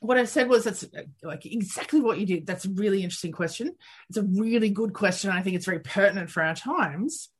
[0.00, 0.84] What i said was that's
[1.22, 2.46] like exactly what you did.
[2.46, 3.74] That's a really interesting question.
[4.08, 5.30] It's a really good question.
[5.30, 7.30] I think it's very pertinent for our times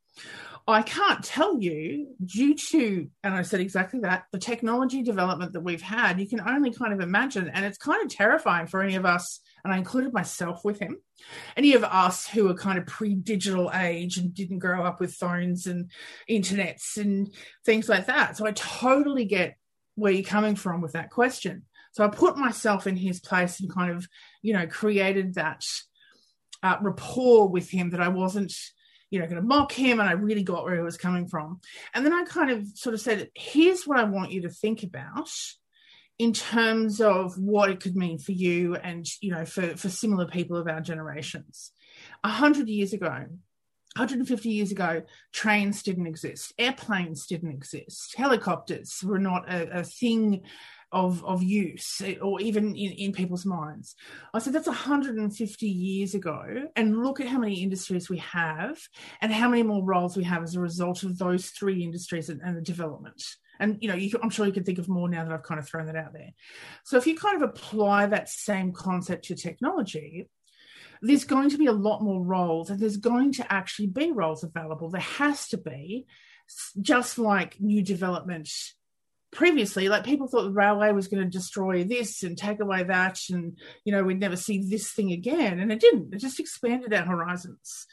[0.68, 5.60] I can't tell you due to, and I said exactly that, the technology development that
[5.60, 7.48] we've had, you can only kind of imagine.
[7.48, 10.96] And it's kind of terrifying for any of us, and I included myself with him,
[11.56, 15.14] any of us who are kind of pre digital age and didn't grow up with
[15.14, 15.90] phones and
[16.28, 17.32] internets and
[17.64, 18.36] things like that.
[18.36, 19.56] So I totally get
[19.94, 21.62] where you're coming from with that question.
[21.92, 24.06] So I put myself in his place and kind of,
[24.42, 25.64] you know, created that
[26.62, 28.52] uh, rapport with him that I wasn't
[29.10, 30.00] you know, going to mock him.
[30.00, 31.60] And I really got where he was coming from.
[31.94, 34.82] And then I kind of sort of said, here's what I want you to think
[34.82, 35.30] about
[36.18, 40.26] in terms of what it could mean for you and, you know, for, for similar
[40.26, 41.72] people of our generations.
[42.24, 43.26] A hundred years ago,
[43.96, 45.02] 150 years ago,
[45.32, 50.42] trains didn't exist, airplanes didn't exist, helicopters were not a, a thing
[50.92, 53.94] of of use eh, or even in, in people's minds.
[54.32, 58.78] I said that's 150 years ago, and look at how many industries we have
[59.20, 62.40] and how many more roles we have as a result of those three industries and,
[62.42, 63.22] and the development.
[63.58, 65.58] And you know, you, I'm sure you can think of more now that I've kind
[65.58, 66.30] of thrown that out there.
[66.84, 70.28] So if you kind of apply that same concept to technology,
[71.02, 74.44] there's going to be a lot more roles, and there's going to actually be roles
[74.44, 74.88] available.
[74.88, 76.06] There has to be,
[76.80, 78.50] just like new development
[79.36, 83.20] previously like people thought the railway was going to destroy this and take away that
[83.28, 86.12] and you know we'd never see this thing again and it didn't.
[86.12, 87.86] It just expanded our horizons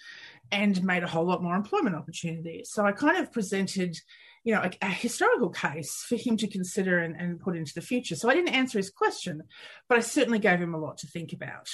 [0.52, 3.98] and made a whole lot more employment opportunities so i kind of presented
[4.46, 7.82] you know a, a historical case for him to consider and, and put into the
[7.82, 8.16] future.
[8.16, 9.44] So i didn't answer his question
[9.90, 11.68] but i certainly gave him a lot to think about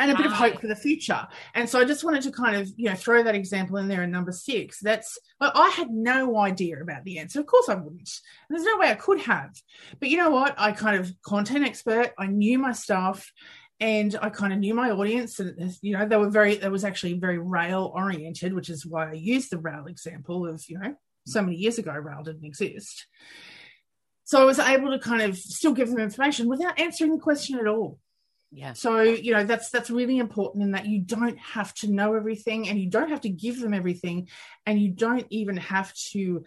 [0.00, 1.28] and a bit of hope for the future.
[1.54, 4.02] And so I just wanted to kind of, you know, throw that example in there
[4.02, 4.80] in number six.
[4.80, 7.38] That's, well, I had no idea about the answer.
[7.38, 8.10] Of course I wouldn't.
[8.48, 9.54] There's no way I could have.
[10.00, 10.54] But you know what?
[10.56, 13.30] I kind of content expert, I knew my stuff
[13.78, 15.38] and I kind of knew my audience.
[15.38, 19.10] And, you know, they were very, that was actually very rail oriented, which is why
[19.10, 20.96] I used the rail example of, you know,
[21.26, 23.06] so many years ago, rail didn't exist.
[24.24, 27.58] So I was able to kind of still give them information without answering the question
[27.58, 27.98] at all
[28.52, 28.72] yeah.
[28.72, 32.68] So you know that's that's really important in that you don't have to know everything
[32.68, 34.28] and you don't have to give them everything
[34.66, 36.44] and you don't even have to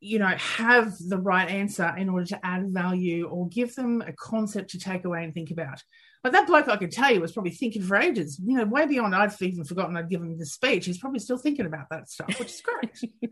[0.00, 4.12] you know have the right answer in order to add value or give them a
[4.12, 5.82] concept to take away and think about.
[6.22, 8.86] But that bloke i could tell you was probably thinking for ages you know way
[8.86, 10.86] beyond i've even forgotten i'd given him the speech.
[10.86, 12.98] He's probably still thinking about that stuff which is great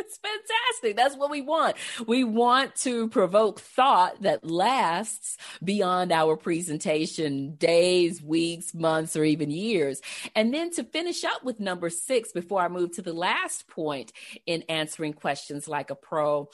[0.00, 0.96] it's fantastic.
[0.96, 1.76] That's what we want.
[2.06, 9.50] We want to provoke thought that lasts beyond our presentation days, weeks, months, or even
[9.50, 10.00] years.
[10.34, 14.12] And then to finish up with number six, before I move to the last point
[14.46, 16.48] in answering questions like a pro,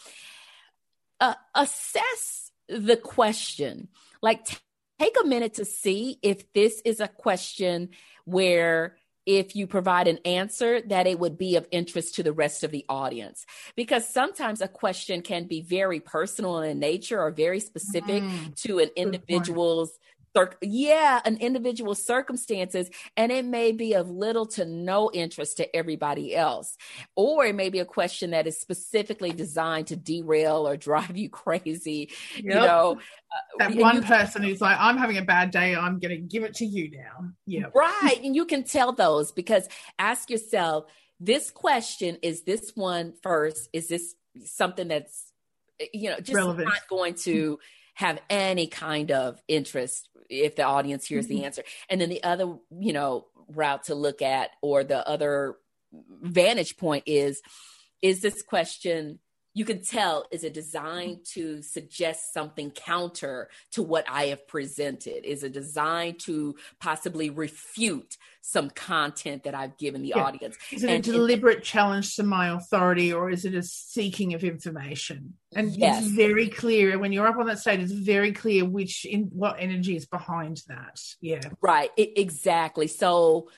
[1.21, 3.89] uh, assess the question.
[4.21, 4.57] Like, t-
[4.99, 7.91] take a minute to see if this is a question
[8.25, 8.97] where
[9.27, 12.71] if you provide an answer that it would be of interest to the rest of
[12.71, 13.45] the audience.
[13.75, 18.79] Because sometimes a question can be very personal in nature or very specific mm, to
[18.79, 19.99] an individual's
[20.61, 26.35] yeah, an individual circumstances, and it may be of little to no interest to everybody
[26.35, 26.77] else.
[27.15, 31.29] Or it may be a question that is specifically designed to derail or drive you
[31.29, 32.11] crazy.
[32.37, 32.45] Yep.
[32.45, 36.15] You know, uh, that one person who's like, I'm having a bad day, I'm going
[36.15, 37.31] to give it to you now.
[37.47, 37.67] Yeah.
[37.75, 38.21] Right.
[38.23, 39.69] and you can tell those because
[39.99, 40.87] ask yourself,
[41.19, 43.69] this question is this one first?
[43.73, 44.15] Is this
[44.45, 45.33] something that's,
[45.93, 46.69] you know, just Relevant.
[46.69, 47.59] not going to
[47.97, 51.37] have any kind of interest if the audience hears mm-hmm.
[51.37, 51.65] the answer.
[51.89, 55.57] And then the other, you know, route to look at or the other
[56.23, 57.41] vantage point is
[58.03, 59.19] is this question
[59.57, 60.55] you can tell is it mm-hmm.
[60.55, 65.25] designed to suggest something counter to what I have presented?
[65.25, 70.23] Is it designed to possibly refute some content that I've given the yeah.
[70.23, 70.59] audience?
[70.71, 74.35] Is it and a deliberate it, challenge to my authority or is it a seeking
[74.35, 75.33] of information?
[75.55, 76.05] And yes.
[76.05, 79.57] it's very clear when you're up on that stage, it's very clear which in what
[79.59, 81.01] energy is behind that.
[81.23, 81.41] Yeah.
[81.63, 81.91] Right.
[81.97, 82.89] It, exactly.
[82.89, 83.49] So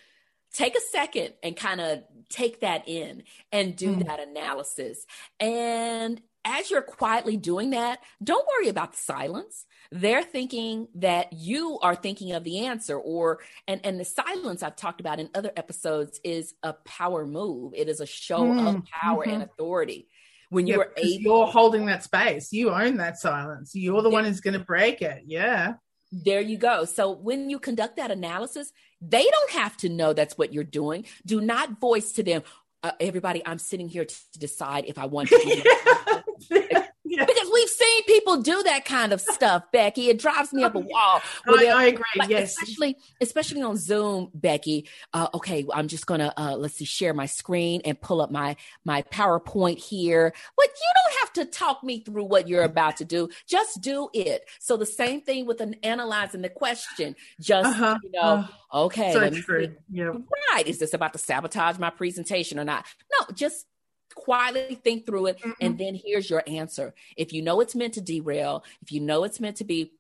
[0.53, 3.23] take a second and kind of take that in
[3.53, 4.07] and do mm.
[4.07, 5.07] that analysis.
[5.41, 9.67] And as you're quietly doing that, don't worry about the silence.
[9.91, 14.77] They're thinking that you are thinking of the answer or and and the silence I've
[14.77, 17.75] talked about in other episodes is a power move.
[17.75, 18.77] It is a show mm.
[18.77, 19.35] of power mm-hmm.
[19.35, 20.09] and authority.
[20.51, 23.75] When you're able you're holding that space, you own that silence.
[23.75, 24.15] You're the yeah.
[24.15, 25.25] one who's going to break it.
[25.27, 25.75] Yeah.
[26.11, 26.85] There you go.
[26.85, 31.05] So when you conduct that analysis, they don't have to know that's what you're doing.
[31.27, 32.43] Do not voice to them,
[32.83, 36.85] uh, everybody, I'm sitting here to decide if I want to.
[37.09, 37.25] Yeah.
[37.25, 40.09] Because we've seen people do that kind of stuff, Becky.
[40.09, 41.21] It drives me up a wall.
[41.47, 42.05] I, I, agree.
[42.17, 44.89] Like, yes, especially especially on Zoom, Becky.
[45.15, 48.57] Uh, okay, I'm just gonna uh, let's see, share my screen and pull up my
[48.85, 50.33] my PowerPoint here.
[50.57, 53.31] But you don't have to talk me through what you're about to do.
[53.47, 54.43] Just do it.
[54.61, 57.17] So the same thing with an analyzing the question.
[57.41, 57.99] Just uh-huh.
[58.03, 59.75] you know, uh, okay, so true.
[59.91, 60.13] Yeah.
[60.53, 60.67] Right.
[60.67, 62.85] Is this about to sabotage my presentation or not?
[63.19, 63.67] No, just
[64.15, 65.51] quietly think through it mm-hmm.
[65.61, 69.25] and then here's your answer if you know it's meant to derail if you know
[69.25, 69.93] it's meant to be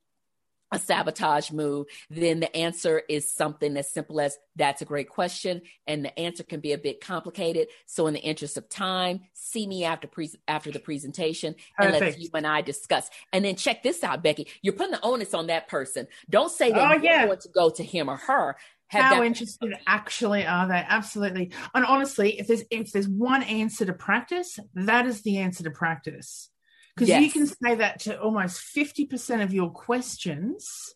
[0.73, 5.63] a sabotage move, then the answer is something as simple as that's a great question.
[5.87, 7.69] And the answer can be a bit complicated.
[7.87, 12.19] So in the interest of time, see me after pre- after the presentation and let
[12.19, 13.09] you and I discuss.
[13.33, 14.49] And then check this out, Becky.
[14.63, 16.07] You're putting the onus on that person.
[16.29, 17.23] Don't say that oh, yeah.
[17.23, 18.57] you want to go to him or her.
[18.89, 20.85] How interested actually are they?
[20.89, 21.53] Absolutely.
[21.75, 25.71] And honestly, if there's if there's one answer to practice, that is the answer to
[25.71, 26.51] practice.
[26.95, 27.23] Because yes.
[27.23, 30.95] you can say that to almost 50% of your questions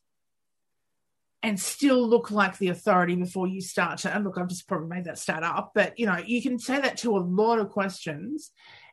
[1.44, 4.88] and still look like the authority before you start to and look, I've just probably
[4.88, 7.70] made that start up, but you know, you can say that to a lot of
[7.70, 8.50] questions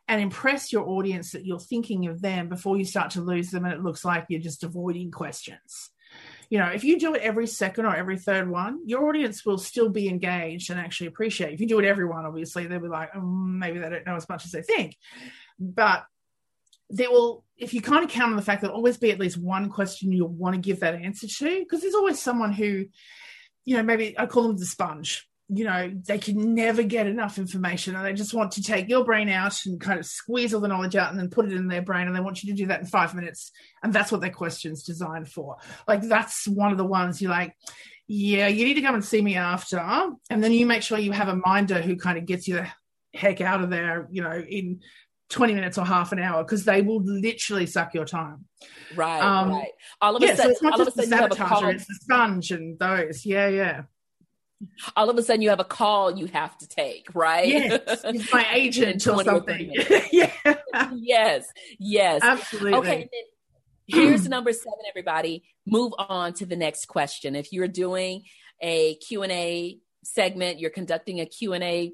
[0.07, 3.65] and impress your audience that you're thinking of them before you start to lose them
[3.65, 5.91] and it looks like you're just avoiding questions
[6.49, 9.59] you know, if you do it every second or every third one, your audience will
[9.59, 11.53] still be engaged and actually appreciate.
[11.53, 14.15] If you do it every one, obviously they'll be like, oh, maybe they don't know
[14.15, 14.97] as much as they think.
[15.59, 16.05] But
[16.89, 19.37] there will, if you kind of count on the fact that always be at least
[19.37, 22.85] one question you'll want to give that answer to, because there's always someone who,
[23.65, 27.39] you know, maybe I call them the sponge you know they can never get enough
[27.39, 30.61] information and they just want to take your brain out and kind of squeeze all
[30.61, 32.55] the knowledge out and then put it in their brain and they want you to
[32.55, 36.71] do that in five minutes and that's what their question's designed for like that's one
[36.71, 37.55] of the ones you're like
[38.07, 39.79] yeah you need to come and see me after
[40.29, 42.67] and then you make sure you have a minder who kind of gets you the
[43.15, 44.79] heck out of there you know in
[45.29, 48.45] 20 minutes or half an hour because they will literally suck your time.
[48.95, 49.69] Right, um, right.
[50.01, 52.79] All of a yeah, sudden, so it's not just the sabotager, it's the sponge and
[52.79, 53.27] those.
[53.27, 53.81] Yeah, yeah
[54.95, 57.47] all of a sudden you have a call you have to take, right?
[57.47, 58.03] Yes,
[58.34, 59.74] my agent or something.
[60.12, 60.32] yeah.
[60.93, 61.47] Yes,
[61.78, 62.22] yes.
[62.24, 62.74] Absolutely.
[62.74, 63.10] Okay.
[63.88, 65.43] here's number seven, everybody.
[65.66, 67.36] Move on to the next question.
[67.36, 68.24] If you're doing
[68.62, 71.93] a Q&A segment, you're conducting a Q&A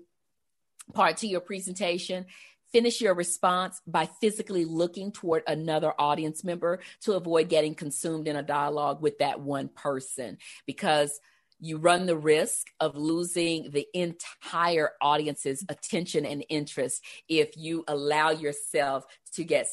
[0.94, 2.26] part to your presentation,
[2.72, 8.36] finish your response by physically looking toward another audience member to avoid getting consumed in
[8.36, 11.20] a dialogue with that one person because–
[11.60, 18.30] you run the risk of losing the entire audience's attention and interest if you allow
[18.30, 19.06] yourself
[19.36, 19.68] to get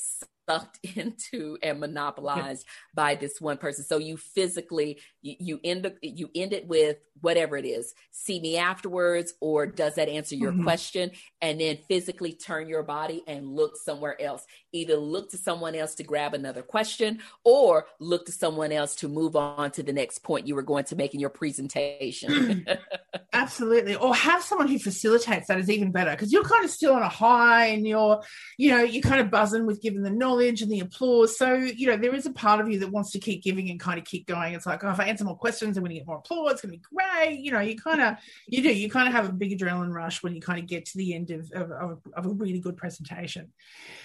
[0.49, 3.85] sucked into and monopolized by this one person.
[3.85, 7.95] So you physically you, you end you end it with whatever it is.
[8.11, 10.65] See me afterwards, or does that answer your mm-hmm.
[10.65, 11.11] question?
[11.41, 14.45] And then physically turn your body and look somewhere else.
[14.73, 19.09] Either look to someone else to grab another question, or look to someone else to
[19.09, 22.67] move on to the next point you were going to make in your presentation.
[23.33, 23.95] Absolutely.
[23.95, 27.03] Or have someone who facilitates that is even better because you're kind of still on
[27.03, 28.23] a high and you're,
[28.59, 31.37] you know, you kind of buzz buzzing with given the knowledge and the applause.
[31.37, 33.79] So, you know, there is a part of you that wants to keep giving and
[33.79, 34.55] kind of keep going.
[34.55, 36.53] It's like, oh, if I answer more questions, I'm going to get more applause.
[36.53, 37.41] It's going to be great.
[37.41, 40.23] You know, you kind of, you do, you kind of have a big adrenaline rush
[40.23, 43.53] when you kind of get to the end of, of, of a really good presentation.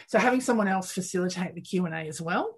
[0.07, 2.55] So having someone else facilitate the Q&A as well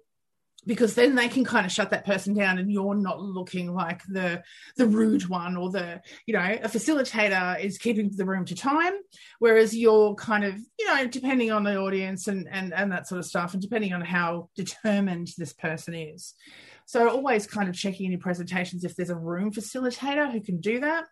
[0.66, 4.02] because then they can kind of shut that person down and you're not looking like
[4.04, 4.42] the
[4.76, 8.92] the rude one or the you know a facilitator is keeping the room to time
[9.38, 13.18] whereas you're kind of you know depending on the audience and and and that sort
[13.18, 16.34] of stuff and depending on how determined this person is.
[16.86, 20.60] So always kind of checking in your presentations if there's a room facilitator who can
[20.60, 21.04] do that.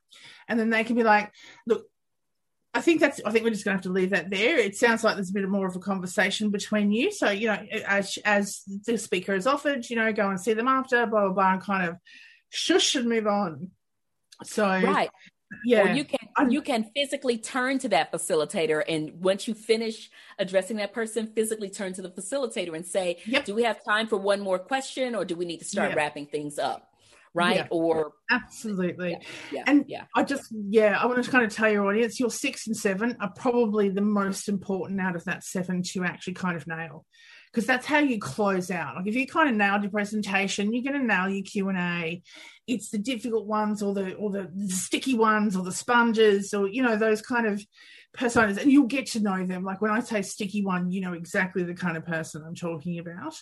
[0.48, 1.32] And then they can be like
[1.66, 1.86] look
[2.74, 3.20] I think that's.
[3.24, 4.58] I think we're just going to have to leave that there.
[4.58, 7.10] It sounds like there's a bit more of a conversation between you.
[7.10, 10.68] So you know, as as the speaker is offered, you know, go and see them
[10.68, 11.96] after, blah blah blah, and kind of
[12.50, 13.70] shush and move on.
[14.44, 15.10] So right,
[15.64, 15.90] yeah.
[15.90, 20.10] Or you can I'm, you can physically turn to that facilitator, and once you finish
[20.38, 23.44] addressing that person, physically turn to the facilitator and say, yep.
[23.44, 26.26] "Do we have time for one more question, or do we need to start wrapping
[26.26, 26.87] things up?"
[27.34, 27.56] Right?
[27.56, 29.12] Yeah, or absolutely.
[29.12, 29.18] Yeah,
[29.52, 30.04] yeah, and yeah.
[30.14, 33.16] I just yeah, I want to kind of tell your audience your six and seven
[33.20, 37.04] are probably the most important out of that seven to actually kind of nail.
[37.52, 38.96] Because that's how you close out.
[38.96, 41.78] Like if you kind of nailed your presentation, you're going to nail your Q and
[41.78, 42.22] A.
[42.66, 46.68] It's the difficult ones, or the or the, the sticky ones, or the sponges, or
[46.68, 47.64] you know those kind of
[48.16, 49.64] personas, and you'll get to know them.
[49.64, 52.98] Like when I say sticky one, you know exactly the kind of person I'm talking
[52.98, 53.34] about.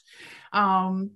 [0.53, 1.13] Um,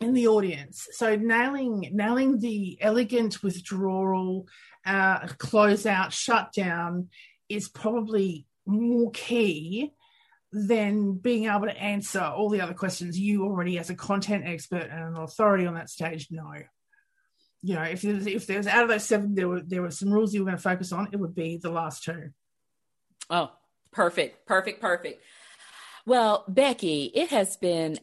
[0.00, 0.88] in the audience.
[0.92, 4.46] So nailing nailing the elegant withdrawal,
[4.86, 7.08] uh, close out, shut down
[7.48, 9.92] is probably more key
[10.52, 14.88] than being able to answer all the other questions you already, as a content expert
[14.90, 16.54] and an authority on that stage, know.
[17.60, 20.10] You know, if there's if there's out of those seven, there were there were some
[20.10, 21.08] rules you were going to focus on.
[21.12, 22.30] It would be the last two.
[23.28, 23.50] Oh,
[23.90, 25.22] perfect, perfect, perfect.
[26.06, 27.98] Well, Becky, it has been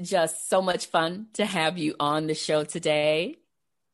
[0.00, 3.36] just so much fun to have you on the show today.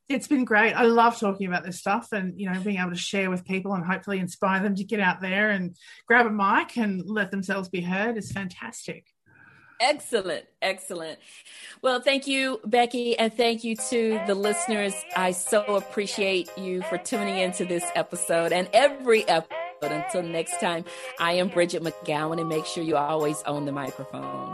[0.09, 0.75] It's been great.
[0.75, 3.73] I love talking about this stuff and, you know, being able to share with people
[3.73, 5.77] and hopefully inspire them to get out there and
[6.07, 9.07] grab a mic and let themselves be heard is fantastic.
[9.81, 10.45] Excellent.
[10.61, 11.19] Excellent.
[11.83, 14.95] Well, thank you, Becky, and thank you to the listeners.
[15.17, 19.59] I so appreciate you for tuning into this episode and every episode.
[19.83, 20.85] Until next time,
[21.19, 24.53] I am Bridgett McGowen, and make sure you always own the microphone.